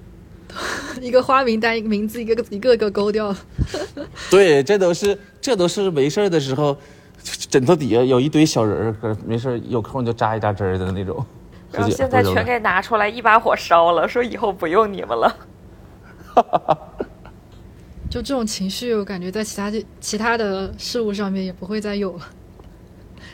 [1.01, 3.33] 一个花名单，一个名字，一个一个个勾掉。
[4.29, 6.77] 对，这都是这都是没事的时候，
[7.49, 11.25] 枕头底下有一堆小人儿，没事有空就扎一扎针的那种。
[11.75, 15.29] 然后现在全给拿出来，一把火烧了，说以后不用你们了。
[16.33, 16.77] 哈哈哈。
[18.09, 22.21] 就这种情绪，我感觉在其他其他的事物上面也不会再有了。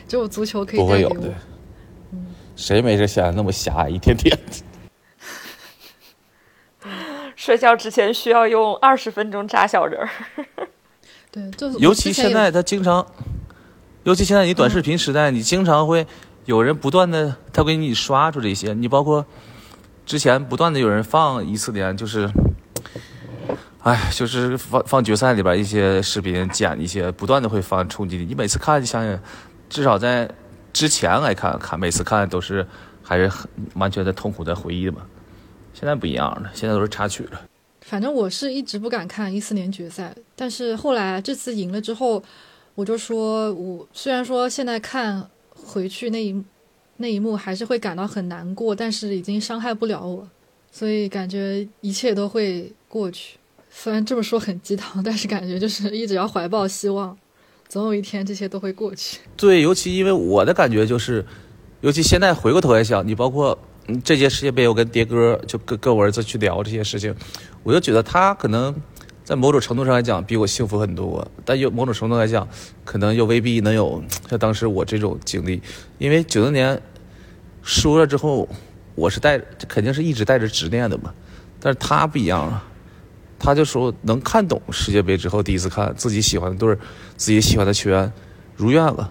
[0.08, 1.16] 只有足球可以带给我。
[2.10, 2.26] 嗯，
[2.56, 4.36] 谁没事想那么瞎一天天？
[7.36, 10.08] 睡觉之前需要用二十分钟扎小人儿。
[11.30, 13.06] 对，就是尤其现在他经常，
[14.02, 16.06] 尤其现在你短视频时代，你经常会
[16.44, 19.24] 有人不断的他给你刷出这些，你包括
[20.04, 22.30] 之前不断的有人放一次连就是。
[23.84, 28.24] 哎，就是放放决赛里边一些视频，剪一些，不断的会放冲击力。
[28.24, 29.20] 你每次看就，想想，
[29.68, 30.30] 至少在
[30.72, 32.64] 之前来看看，每次看都是
[33.02, 34.98] 还是很完全的痛苦在回忆的嘛。
[35.74, 37.40] 现在不一样了，现在都是插曲了。
[37.80, 42.22] 反正我是一直不敢看一四年决赛，但是后来这次赢了之后，
[42.76, 45.28] 我就说，我虽然说现在看
[45.64, 46.34] 回去那一
[46.96, 50.28] 那一幕还是会感到很难过，但是已经伤害不了我，
[50.70, 53.38] 所以感觉一切都会过去。
[53.70, 57.16] 虽然这么说很鸡汤，但是感觉就是一直要怀抱希望，
[57.68, 59.18] 总有一天这些都会过去。
[59.36, 61.24] 对，尤其因为我的感觉就是，
[61.80, 63.58] 尤其现在回过头来想，你包括
[64.04, 67.14] 这届世界杯，我跟爹哥就跟跟我儿子去聊这些事情，
[67.62, 68.74] 我就觉得他可能
[69.32, 72.46] 在某种程度上来讲比我幸福很多，但有某种程度来讲，
[72.84, 75.58] 可能又未必能有像当时我这种经历。
[75.96, 76.78] 因为九零年
[77.62, 78.46] 输了之后，
[78.94, 81.14] 我是带肯定是一直带着执念的嘛，
[81.58, 82.62] 但是他不一样了。
[83.38, 86.76] 他就说能看懂世界杯之后，第一次看自己喜欢的队，
[87.16, 88.12] 自己喜欢的球员
[88.54, 89.10] 如愿了，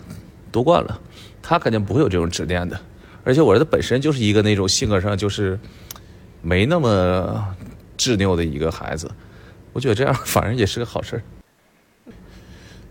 [0.52, 1.02] 夺冠了，
[1.42, 2.80] 他肯定不会有这种执念的。
[3.24, 5.60] 而且我儿子本身就是一个那种性格上就是
[6.44, 7.44] 没那么
[7.98, 9.10] 执拗的一个孩子，
[9.74, 11.24] 我觉得这样反而也是个好事儿。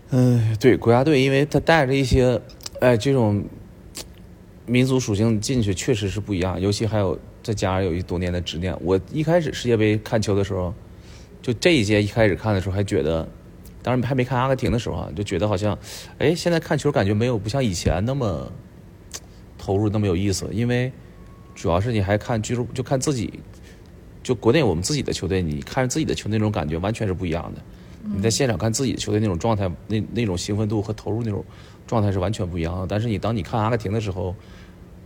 [0.09, 2.41] 嗯，对，国家队，因为他带着一些
[2.79, 3.43] 哎这种
[4.65, 6.59] 民族属性进去，确实是不一样。
[6.59, 8.75] 尤其还有再加上有一多年的执念。
[8.81, 10.73] 我一开始世界杯看球的时候。
[11.43, 13.27] 就这一届一开始看的时候还觉得，
[13.81, 15.75] 当然还没看阿根廷的时候啊，就觉得好像，
[16.19, 18.51] 哎，现在看球感觉没有不像以前那么
[19.57, 20.93] 投入那么有意思，因为
[21.55, 23.39] 主要是你还看俱乐部，就看自己，
[24.23, 27.61] 就国内我们自己的球队，你看着自己的球那种感觉完全是不一样的。
[28.03, 31.45] 你在现场看自己的球队那种状态，那那种兴奋度和投入那种
[31.85, 32.87] 状态是完全不一样的。
[32.87, 34.35] 但是你当你看阿根廷的时候，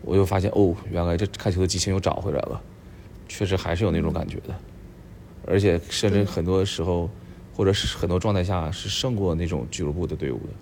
[0.01, 2.61] 我又发现哦，原来这看球的激情又找回来了，
[3.27, 4.55] 确实还是有那种感觉的。
[5.45, 7.09] 而且甚至很多时候，
[7.53, 10.53] 或者是很多状态下是胜过那种俱乐部的队伍的。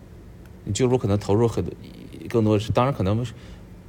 [0.64, 1.74] 你俱乐部可能投入很多，
[2.30, 3.24] 更多是当然可能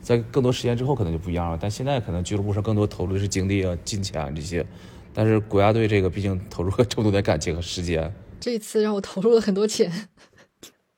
[0.05, 1.59] 在更多时间之后可能就不一样了。
[1.61, 4.65] 但现在可能俱乐部上更多投入的是精力啊、金钱啊这些。
[5.13, 8.15] 但是国家队这个毕竟投入了这么多的感情和时间。
[8.41, 10.09] 这一次让我投入了很多钱，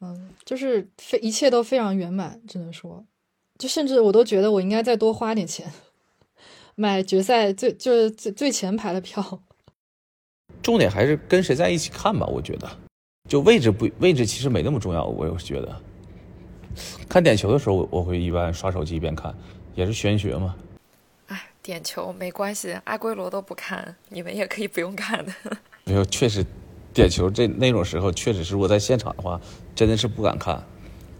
[0.01, 3.05] 嗯，就是非一切都非常圆满，只能说，
[3.59, 5.71] 就甚至我都觉得我应该再多花点钱，
[6.75, 9.43] 买决赛最就是最最前排的票。
[10.63, 12.69] 重点还是跟谁在一起看吧，我觉得，
[13.29, 15.83] 就位置不位置其实没那么重要，我觉得。
[17.09, 19.35] 看点球的时候，我我会一般刷手机一边看，
[19.75, 20.55] 也是玄学嘛。
[21.29, 25.33] 哎，点球没关系，阿圭罗都不看，你们也可以不用看的。
[25.85, 26.45] 没有，确实，
[26.93, 29.41] 点球这那种时候，确实是我在现场的话，
[29.75, 30.63] 真的是不敢看。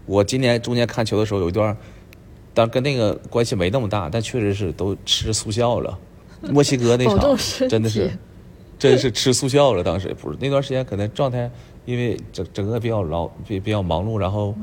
[0.05, 1.75] 我今年中间看球的时候有一段，
[2.53, 5.97] 但跟那个关系没那么大，但确实是都吃速效了。
[6.41, 7.37] 墨西哥那 场
[7.69, 8.11] 真的是。
[8.79, 11.49] 真是吃速效了，当时不是那段时间可能状态，
[11.85, 14.53] 因为整整个比较劳比比较忙碌，然后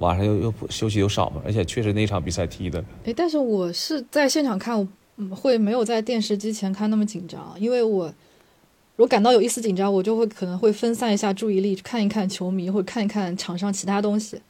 [0.00, 2.84] 晚上又又休息又少嘛，而且确实那场比赛踢的。
[3.04, 4.86] 哎，但是我是在现场看，
[5.30, 8.06] 会没有在电视机前看那么紧张，因为我
[8.96, 14.40] 如果感到有一丝紧张，我就会可能会分散一下注意力，看一看球迷或者看一看场上其他东西。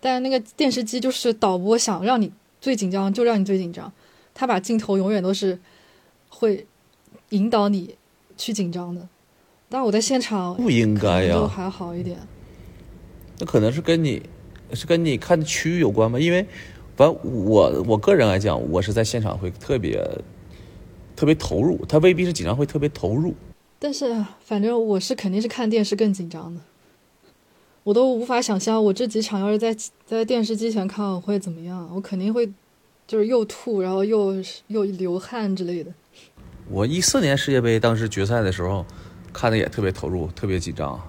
[0.00, 3.90] 但那个电视机就是导播想让你最紧张就让你最紧张，
[4.34, 5.58] 他把镜头永远都是
[6.28, 6.66] 会
[7.30, 7.94] 引导你。
[8.40, 9.06] 去紧张的，
[9.68, 12.16] 但我在现场不应该呀，都还好一点。
[13.38, 14.22] 那可能是跟你
[14.72, 16.44] 是跟你看的区域有关吗，因为
[16.96, 20.02] 反正我我个人来讲，我是在现场会特别
[21.16, 23.34] 特别投入，他未必是紧张会特别投入。
[23.78, 26.60] 但是反正我是肯定是看电视更紧张的，
[27.82, 32.46] 我都无法想象我这几场要是在在电视机前看我会怎么样，我肯定会
[33.06, 34.34] 就是又吐，然后又
[34.66, 35.90] 又流汗之类的。
[36.68, 38.84] 我一四年世界杯当时决赛的时候
[39.32, 41.00] 看的也特别投入，特别紧张，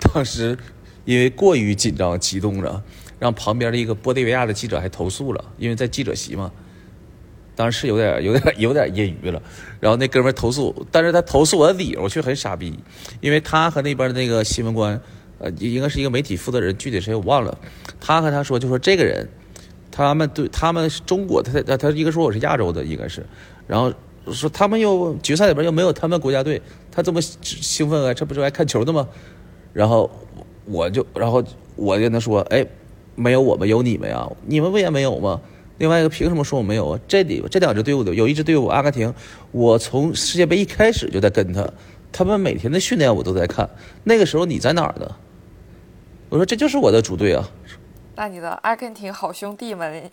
[0.00, 0.58] 当时
[1.04, 2.82] 因为过于紧张激动了，
[3.18, 6.50] 让旁边的一个玻利维亚的记者还投诉了，因为在记者席嘛。
[7.54, 9.42] 当时是有点、有点、有点业余了，
[9.80, 12.78] 然后那哥们投诉，但是他投诉我的理由却很傻逼，
[13.20, 15.00] 因为他和那边的那个新闻官，
[15.38, 17.58] 呃，应该是一个媒体负责人，具体谁我忘了，
[17.98, 19.28] 他和他说就说这个人，
[19.90, 23.26] 他们对他们是中国，他他他一个说我是亚洲的，应该是，
[23.66, 23.92] 然后
[24.32, 26.62] 说他们又决赛里边又没有他们国家队，
[26.92, 29.08] 他这么兴奋啊，这不是来看球的吗？
[29.72, 30.08] 然后
[30.64, 31.42] 我就然后
[31.74, 32.64] 我就跟他说，哎，
[33.18, 35.40] 没有我们有你们呀，你们不也没有吗？
[35.78, 37.00] 另外一个凭什么说我没有啊？
[37.06, 39.12] 这里这两支队伍的有一支队伍阿根廷，
[39.52, 41.68] 我从世界杯一开始就在跟他，
[42.10, 43.68] 他们每天的训练我都在看。
[44.04, 45.16] 那个时候你在哪儿呢？
[46.28, 47.48] 我说这就是我的主队啊。
[48.16, 50.10] 那你的阿根廷好兄弟们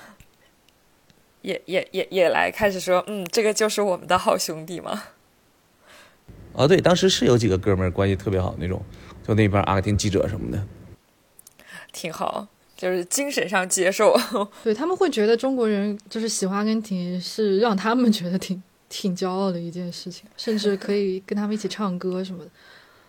[1.42, 5.02] 也也也也来开始说，嗯，这个就是我们的好兄弟吗？
[6.54, 8.82] 啊，对，当时是有几个哥们儿关系特别好那种，
[9.26, 10.66] 就那边阿根廷记者什么的，
[11.92, 12.46] 挺好。
[12.76, 14.18] 就是精神上接受，
[14.64, 22.50] 对他们会觉得中国人就是喜欢阿根廷，是让他们觉得挺挺骄傲的一件事情， 甚至可以跟他们一起唱歌什么的。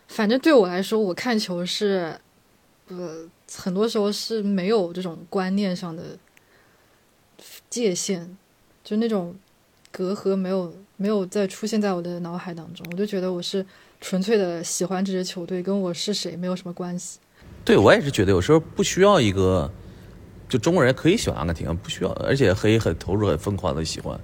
[0.09, 2.13] 反正对我来说，我看球是，
[2.89, 3.25] 呃，
[3.55, 6.17] 很多时候是没有这种观念上的
[7.69, 8.35] 界限，
[8.83, 9.33] 就那种
[9.89, 12.85] 隔阂没有没有再出现在我的脑海当中。
[12.91, 13.65] 我就觉得我是
[14.01, 17.19] 纯粹的喜欢这支球队，跟我是谁没有什么关系。
[17.63, 19.71] 对，我也是觉得有时候不需要一个，
[20.49, 24.19] 就中国人可以喜欢阿根廷，不需要，而且可以很投入、很疯狂的喜欢，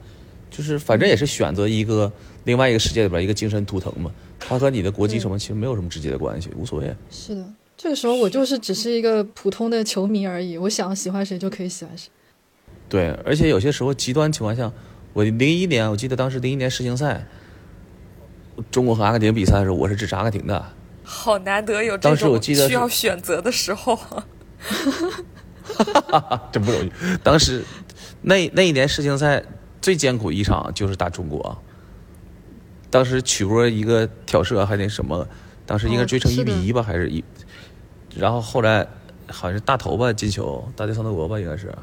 [0.49, 2.11] 就是反正也是选择一个
[2.45, 4.11] 另外一个世界里边一个精神图腾嘛。
[4.39, 6.95] 它和你的国籍什么其实没有什么直接的关系，无所谓。
[7.09, 12.09] 是的，这个时候我就是只是一个普通的球迷而已，我想喜欢谁就可以喜欢谁。
[12.89, 14.71] 对，而且有些时候极端情况下，
[15.13, 17.27] 我零一年我记得当时零一年世青赛，
[18.71, 20.65] 中国和阿根廷比赛的时候，我是支持阿根廷的。
[21.09, 23.97] 好难得有这种需要选择的时候，
[26.51, 26.91] 真不容易。
[27.23, 27.63] 当时
[28.21, 29.41] 那那一年世青赛
[29.81, 31.57] 最艰苦一场就是打中国，
[32.89, 35.25] 当时曲波一个挑射还那什么，
[35.65, 37.23] 当时应该追成一比一吧，还是一，
[38.13, 38.85] 然后后来
[39.27, 41.73] 好像是大头吧进球，大帝桑德国吧应该是，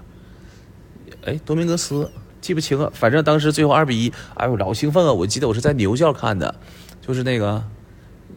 [1.24, 2.12] 哎多明格斯
[2.42, 5.10] 记不清了，反正当时最后二比一，哎呦老兴奋啊！
[5.10, 6.54] 我记得我是在牛校看的，
[7.00, 7.64] 就是那个。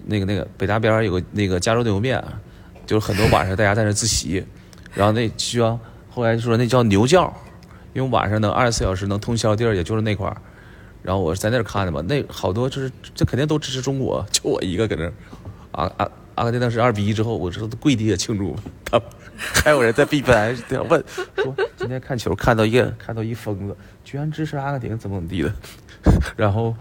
[0.08, 2.24] 那个那个北大边有个那个加州牛肉面，
[2.86, 4.44] 就是很多晚上大家在那自习，
[4.94, 5.78] 然后那需要
[6.10, 7.32] 后来就说那叫牛教，
[7.94, 10.38] 因为晚上能二十四小时能通宵地儿，也就是那块儿。
[11.04, 15.14] 然后我在那儿看的嘛，那好多就是这肯定都支持中国，就我一个搁那儿。
[15.72, 18.56] 阿阿阿根廷当时二比一之后，我说跪地下庆祝。
[18.84, 19.00] 他
[19.38, 20.56] 还有人在 B 站
[20.90, 21.04] 问
[21.36, 25.54] 说今天看球看到一个看到一疯子，居然支持阿根廷怎么怎么地的，
[26.36, 26.76] 然后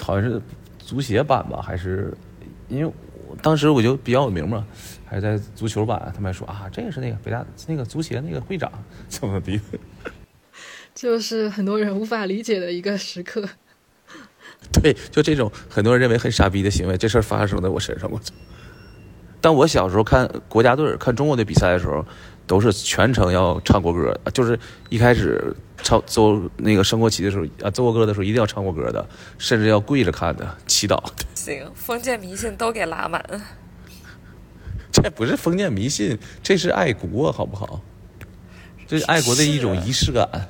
[0.00, 0.40] 好像是
[0.78, 2.14] 足协版吧还是？
[2.68, 2.92] 因为
[3.42, 4.66] 当时我就比较有名嘛，
[5.04, 8.70] 还在足球版，他们还说啊，这个是那个北大那个足协那个会长
[9.08, 9.60] 怎么地，
[10.94, 13.48] 就是很多人无法理解的一个时刻。
[14.72, 18.32] 对，就这种很多人认为很傻逼的行为，这事儿发生在我身上，我操！
[19.40, 22.04] 但我小时候看国家队、看中国队比赛的时候，
[22.46, 24.58] 都是全程要唱国歌，就是
[24.88, 29.06] 一开始唱奏那个升国旗的时候啊，奏国歌的时候一定要唱国歌的，
[29.38, 31.02] 甚至要跪着看的，祈祷。
[31.34, 33.24] 行，封建迷信都给拉满。
[34.92, 37.82] 这不是封建迷信，这是爱国，好不好？
[38.86, 40.48] 这是爱国的一种仪式感。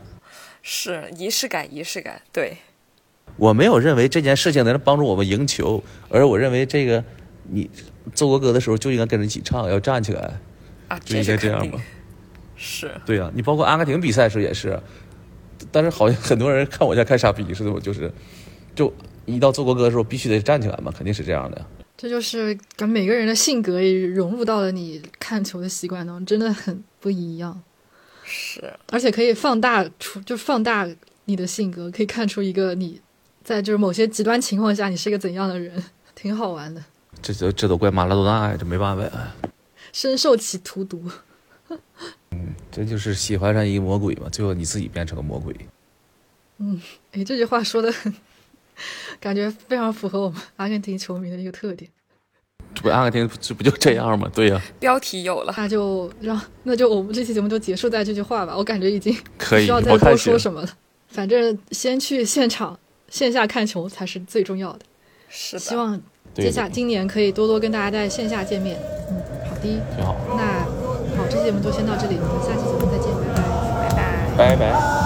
[0.63, 2.21] 是仪式感，仪式感。
[2.33, 2.57] 对。
[3.37, 7.05] 我没有认为这件事情能帮助我们赢球，而我认为这个
[7.51, 7.69] 你
[8.15, 10.39] 奏国歌的时候就应该跟着一起唱，要站起来。
[10.89, 11.81] 啊，就应该这样吗？
[12.57, 12.91] 是。
[13.05, 14.81] 对呀，你包括阿根廷比赛时候也是，
[15.71, 18.13] 但是好像很多人看我像看傻逼似的，我就是，
[18.75, 18.93] 就。
[19.29, 21.67] 一到做国歌的时候，必须得站起来嘛，肯定是这样的。
[21.97, 27.61] 这就是跟每个人的性格也融入到了你看球的习惯当中，真的很不一样。
[28.23, 30.89] 是，而且可以放大出，就放大
[31.25, 33.01] 你的性格，可以看出一个你
[33.43, 35.83] 在就是某些极端情况下你是一个怎样的人，
[36.15, 36.81] 挺好玩的。
[37.21, 39.35] 这都这都怪马拉多纳呀，这没办法呀。
[39.93, 41.11] 深受其荼毒。
[42.77, 45.55] 嗯，这就是喜欢上一个魔鬼嘛，最后你自己变成个魔鬼。
[46.59, 46.81] 嗯，
[47.13, 48.15] 哎，这句话说的很。
[49.19, 51.91] 感觉非常符合我们阿根廷球迷的一个特点。
[52.75, 54.31] 这不阿根廷这不就这样吗？
[54.35, 60.15] 对呀、标题有了，那就让那就我们这期节目就结束在这句话吧，我感觉已经可以不需要，再多。
[60.15, 60.69] 说什么了。
[61.09, 64.81] 反正先去现场线下看球才是最重要的。
[65.31, 65.99] 是的，希望
[66.35, 68.79] 接下今年可以多多跟大家在线下见面。
[69.09, 69.17] 嗯，
[69.49, 70.71] 好的，挺好，那好，
[71.29, 73.13] 这期节目就先到这里，我们下期节目再见，
[73.83, 74.37] 拜拜。
[74.37, 74.57] 拜拜。
[74.57, 75.06] 拜拜。